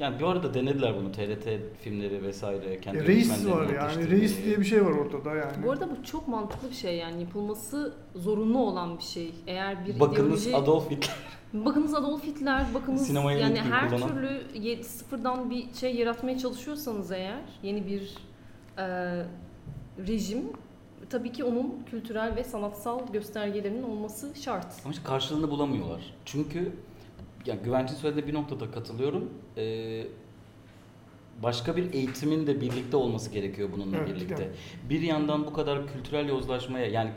yani 0.00 0.18
bir 0.18 0.24
arada 0.24 0.54
denediler 0.54 0.94
bunu 0.96 1.12
TRT 1.12 1.48
filmleri 1.82 2.22
vesaire 2.22 2.80
kendi 2.80 2.98
E, 2.98 3.06
reis 3.06 3.46
var 3.46 3.68
yani. 3.68 4.10
Reis 4.10 4.44
diye 4.44 4.58
bir 4.60 4.64
şey 4.64 4.84
var 4.84 4.90
ortada 4.90 5.34
yani. 5.34 5.52
bu 5.66 5.72
arada 5.72 5.88
bu 5.90 6.04
çok 6.04 6.28
mantıklı 6.28 6.70
bir 6.70 6.74
şey 6.74 6.96
yani 6.96 7.20
yapılması 7.20 7.94
zorunlu 8.14 8.58
olan 8.58 8.98
bir 8.98 9.02
şey. 9.04 9.34
Eğer 9.46 9.86
bir 9.86 10.00
Bakınız 10.00 10.46
ideoloji 10.46 10.56
Adolf 10.56 10.90
Hitler. 10.90 11.16
Bakınız 11.52 11.94
Adolf 11.94 12.24
Hitler, 12.24 12.66
bakınız 12.74 13.06
Sinemaya 13.06 13.38
yani 13.38 13.60
her 13.60 13.88
kullanan. 13.90 14.08
türlü 14.08 14.84
sıfırdan 14.84 15.50
bir 15.50 15.74
şey 15.74 15.96
yaratmaya 15.96 16.38
çalışıyorsanız 16.38 17.12
eğer 17.12 17.40
yeni 17.62 17.86
bir 17.86 18.14
e, 18.78 18.86
rejim 20.08 20.42
tabii 21.10 21.32
ki 21.32 21.44
onun 21.44 21.74
kültürel 21.90 22.36
ve 22.36 22.44
sanatsal 22.44 23.00
göstergelerinin 23.12 23.82
olması 23.82 24.32
şart. 24.42 24.66
Ama 24.84 24.92
işte 24.92 25.04
karşılığını 25.04 25.50
bulamıyorlar. 25.50 26.14
Çünkü 26.24 26.72
yani 27.48 27.60
Güvenç'in 27.64 27.94
söylediği 27.94 28.26
bir 28.26 28.34
noktada 28.34 28.70
katılıyorum. 28.70 29.30
Ee, 29.56 30.02
başka 31.42 31.76
bir 31.76 31.92
eğitimin 31.92 32.46
de 32.46 32.60
birlikte 32.60 32.96
olması 32.96 33.30
gerekiyor 33.30 33.68
bununla 33.76 33.96
Evet, 33.96 34.08
birlikte. 34.08 34.42
yani. 34.42 34.52
Bir 34.90 35.00
yandan 35.00 35.46
bu 35.46 35.52
kadar 35.52 35.92
kültürel 35.92 36.28
yozlaşmaya 36.28 36.86
yani 36.86 37.10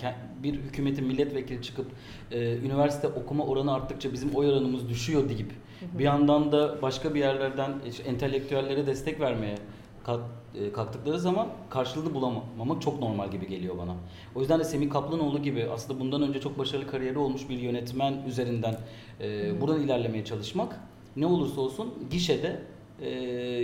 bir 0.44 0.54
hükümetin 0.54 1.06
milletvekili 1.06 1.62
çıkıp 1.62 1.86
e, 2.32 2.58
üniversite 2.58 3.08
okuma 3.08 3.46
oranı 3.46 3.74
arttıkça 3.74 4.14
bizim 4.14 4.36
oy 4.36 4.48
oranımız 4.50 4.90
düşüyor 4.90 5.30
deyip 5.30 5.52
bir 6.00 6.04
yandan 6.04 6.52
da 6.52 6.82
başka 6.82 7.14
bir 7.14 7.20
yerlerden 7.20 7.72
işte 7.90 8.04
entelektüellere 8.04 8.88
destek 8.88 9.20
vermeye 9.20 9.56
kalk- 10.04 10.22
e, 10.56 10.72
kalktıkları 10.72 11.20
zaman 11.20 11.48
karşılığını 11.70 12.14
bulamamak 12.14 12.82
çok 12.82 13.00
normal 13.00 13.32
gibi 13.32 13.48
geliyor 13.48 13.78
bana. 13.78 13.96
O 14.36 14.40
yüzden 14.40 14.60
de 14.60 14.64
Semih 14.64 14.90
Kaplanoğlu 14.90 15.42
gibi 15.42 15.68
aslında 15.74 16.00
bundan 16.00 16.22
önce 16.22 16.42
çok 16.42 16.60
başarılı 16.60 16.88
kariyeri 16.88 17.18
olmuş 17.18 17.50
bir 17.50 17.58
yönetmen 17.60 18.14
üzerinden 18.28 18.78
e, 19.22 19.62
buradan 19.62 19.82
ilerlemeye 19.82 20.26
çalışmak 20.26 20.80
ne 21.16 21.26
olursa 21.26 21.62
olsun 21.62 21.94
gişede 22.12 22.62
e, 23.02 23.10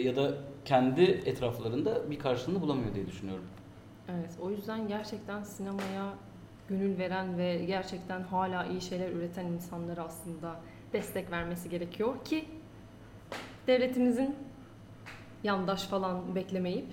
ya 0.05 0.15
da 0.15 0.33
kendi 0.65 1.01
etraflarında 1.01 2.11
bir 2.11 2.19
karşılığını 2.19 2.61
bulamıyor 2.61 2.95
diye 2.95 3.07
düşünüyorum. 3.07 3.45
Evet, 4.09 4.31
o 4.41 4.49
yüzden 4.51 4.87
gerçekten 4.87 5.43
sinemaya 5.43 6.13
gönül 6.69 6.97
veren 6.97 7.37
ve 7.37 7.65
gerçekten 7.65 8.21
hala 8.21 8.65
iyi 8.65 8.81
şeyler 8.81 9.09
üreten 9.11 9.45
insanlara 9.45 10.03
aslında 10.03 10.55
destek 10.93 11.31
vermesi 11.31 11.69
gerekiyor 11.69 12.25
ki 12.25 12.45
devletimizin 13.67 14.35
yandaş 15.43 15.83
falan 15.83 16.35
beklemeyip 16.35 16.85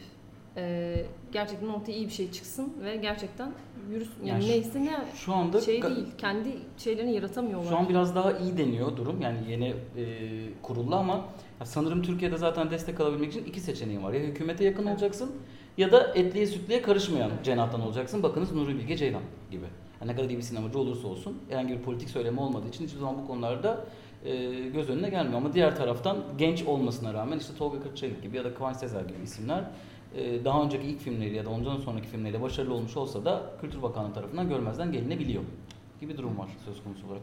e, 0.56 0.94
gerçekten 1.32 1.68
ortaya 1.68 1.92
iyi 1.92 2.06
bir 2.06 2.12
şey 2.12 2.30
çıksın 2.32 2.72
ve 2.84 2.96
gerçekten 2.96 3.52
yürüsün. 3.90 4.14
Yani, 4.24 4.28
Yani 4.28 4.42
şu- 4.42 4.48
neyse 4.48 4.84
ne 4.84 4.98
Şu 5.14 5.34
anda 5.34 5.60
şey 5.60 5.82
değil, 5.82 6.06
kendi 6.18 6.48
şeylerini 6.78 7.14
yaratamıyorlar. 7.14 7.68
Şu 7.70 7.76
an 7.76 7.88
biraz 7.88 8.14
daha 8.14 8.32
iyi 8.32 8.58
deniyor 8.58 8.96
durum. 8.96 9.20
Yani 9.20 9.38
yeni 9.50 9.68
e, 9.68 10.04
kuruldu 10.62 10.94
ama 10.94 11.14
ya 11.60 11.66
sanırım 11.66 12.02
Türkiye'de 12.02 12.36
zaten 12.36 12.70
destek 12.70 13.00
alabilmek 13.00 13.30
için 13.30 13.44
iki 13.44 13.60
seçeneğin 13.60 14.02
var. 14.02 14.12
Ya 14.12 14.20
hükümete 14.20 14.64
yakın 14.64 14.86
olacaksın 14.86 15.32
ya 15.78 15.92
da 15.92 16.12
etliye 16.14 16.46
sütlüye 16.46 16.82
karışmayan 16.82 17.30
cenahtan 17.44 17.80
olacaksın. 17.80 18.22
Bakınız 18.22 18.52
Nuri 18.52 18.76
Bilge 18.78 18.96
Ceylan 18.96 19.22
gibi. 19.50 19.64
Yani 20.00 20.10
ne 20.12 20.16
kadar 20.16 20.28
iyi 20.30 20.36
bir 20.36 20.42
sinemacı 20.42 20.78
olursa 20.78 21.08
olsun 21.08 21.38
herhangi 21.48 21.72
bir 21.78 21.82
politik 21.82 22.10
söylemi 22.10 22.40
olmadığı 22.40 22.68
için 22.68 22.84
hiçbir 22.84 22.98
zaman 22.98 23.18
bu 23.22 23.26
konularda 23.26 23.84
e, 24.24 24.60
göz 24.68 24.90
önüne 24.90 25.08
gelmiyor. 25.10 25.38
Ama 25.38 25.52
diğer 25.52 25.76
taraftan 25.76 26.24
genç 26.38 26.62
olmasına 26.62 27.14
rağmen 27.14 27.38
işte 27.38 27.54
Tolga 27.58 27.80
Kırçayık 27.80 28.22
gibi 28.22 28.36
ya 28.36 28.44
da 28.44 28.54
Kıvanç 28.54 28.76
Sezer 28.76 29.00
gibi 29.00 29.22
isimler 29.22 29.64
e, 30.14 30.44
daha 30.44 30.62
önceki 30.62 30.86
ilk 30.86 31.00
filmleriyle 31.00 31.36
ya 31.36 31.44
da 31.44 31.50
ondan 31.50 31.76
sonraki 31.76 32.08
filmleriyle 32.08 32.42
başarılı 32.42 32.74
olmuş 32.74 32.96
olsa 32.96 33.24
da 33.24 33.50
Kültür 33.60 33.82
Bakanlığı 33.82 34.12
tarafından 34.12 34.48
görmezden 34.48 34.92
gelinebiliyor 34.92 35.42
gibi 36.00 36.16
durum 36.16 36.38
var 36.38 36.48
söz 36.64 36.84
konusu 36.84 37.06
olarak. 37.06 37.22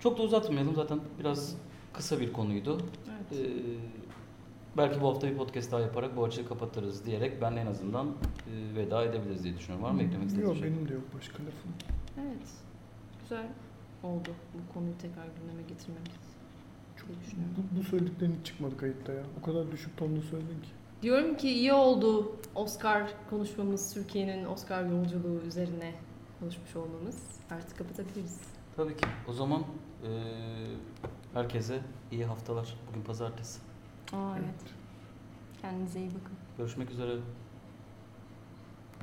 Çok 0.00 0.18
da 0.18 0.22
uzatmayalım 0.22 0.74
zaten 0.74 1.00
biraz 1.20 1.56
kısa 1.92 2.20
bir 2.20 2.32
konuydu. 2.32 2.80
Evet. 3.10 3.46
Ee, 3.46 3.50
belki 4.76 5.00
bu 5.00 5.08
hafta 5.08 5.30
bir 5.30 5.36
podcast 5.36 5.72
daha 5.72 5.80
yaparak 5.80 6.16
bu 6.16 6.24
açığı 6.24 6.48
kapatırız 6.48 7.06
diyerek 7.06 7.42
ben 7.42 7.56
en 7.56 7.66
azından 7.66 8.06
e, 8.06 8.76
veda 8.76 9.04
edebiliriz 9.04 9.44
diye 9.44 9.56
düşünüyorum. 9.56 9.86
Var 9.86 9.90
mı 9.90 10.02
eklemek 10.02 10.26
istediğiniz 10.26 10.48
Yok 10.48 10.64
şey? 10.64 10.72
benim 10.72 10.88
de 10.88 10.94
yok 10.94 11.02
başka 11.18 11.38
lafım. 11.42 11.72
Evet, 12.18 12.48
güzel 13.20 13.46
oldu 14.02 14.30
bu 14.54 14.72
konuyu 14.74 14.98
tekrar 14.98 15.26
gündeme 15.26 15.62
getirmemiz. 15.68 16.28
Çok 16.96 17.08
düşünüyorum. 17.24 17.54
Bu, 17.56 17.78
bu 17.78 17.82
söylediklerin 17.82 18.36
hiç 18.40 18.46
çıkmadı 18.46 18.76
kayıtta 18.76 19.12
ya. 19.12 19.22
O 19.40 19.44
kadar 19.44 19.72
düşük 19.72 19.96
tonlu 19.96 20.22
söyledin 20.22 20.60
ki. 20.62 20.68
Diyorum 21.02 21.36
ki 21.36 21.50
iyi 21.50 21.72
oldu 21.72 22.36
Oscar 22.54 23.10
konuşmamız, 23.30 23.94
Türkiye'nin 23.94 24.44
Oscar 24.44 24.84
yolculuğu 24.84 25.40
üzerine 25.46 25.94
konuşmuş 26.40 26.76
olmamız. 26.76 27.22
Artık 27.50 27.78
kapatabiliriz. 27.78 28.40
Tabii 28.76 28.96
ki. 28.96 29.06
O 29.28 29.32
zaman 29.32 29.62
e, 30.04 30.10
herkese 31.34 31.80
iyi 32.12 32.24
haftalar. 32.24 32.76
Bugün 32.90 33.02
pazartesi. 33.02 33.60
Aa 34.12 34.34
evet. 34.38 34.72
Kendinize 35.62 36.00
iyi 36.00 36.08
bakın. 36.08 36.36
Görüşmek 36.58 36.90
üzere. 36.90 37.16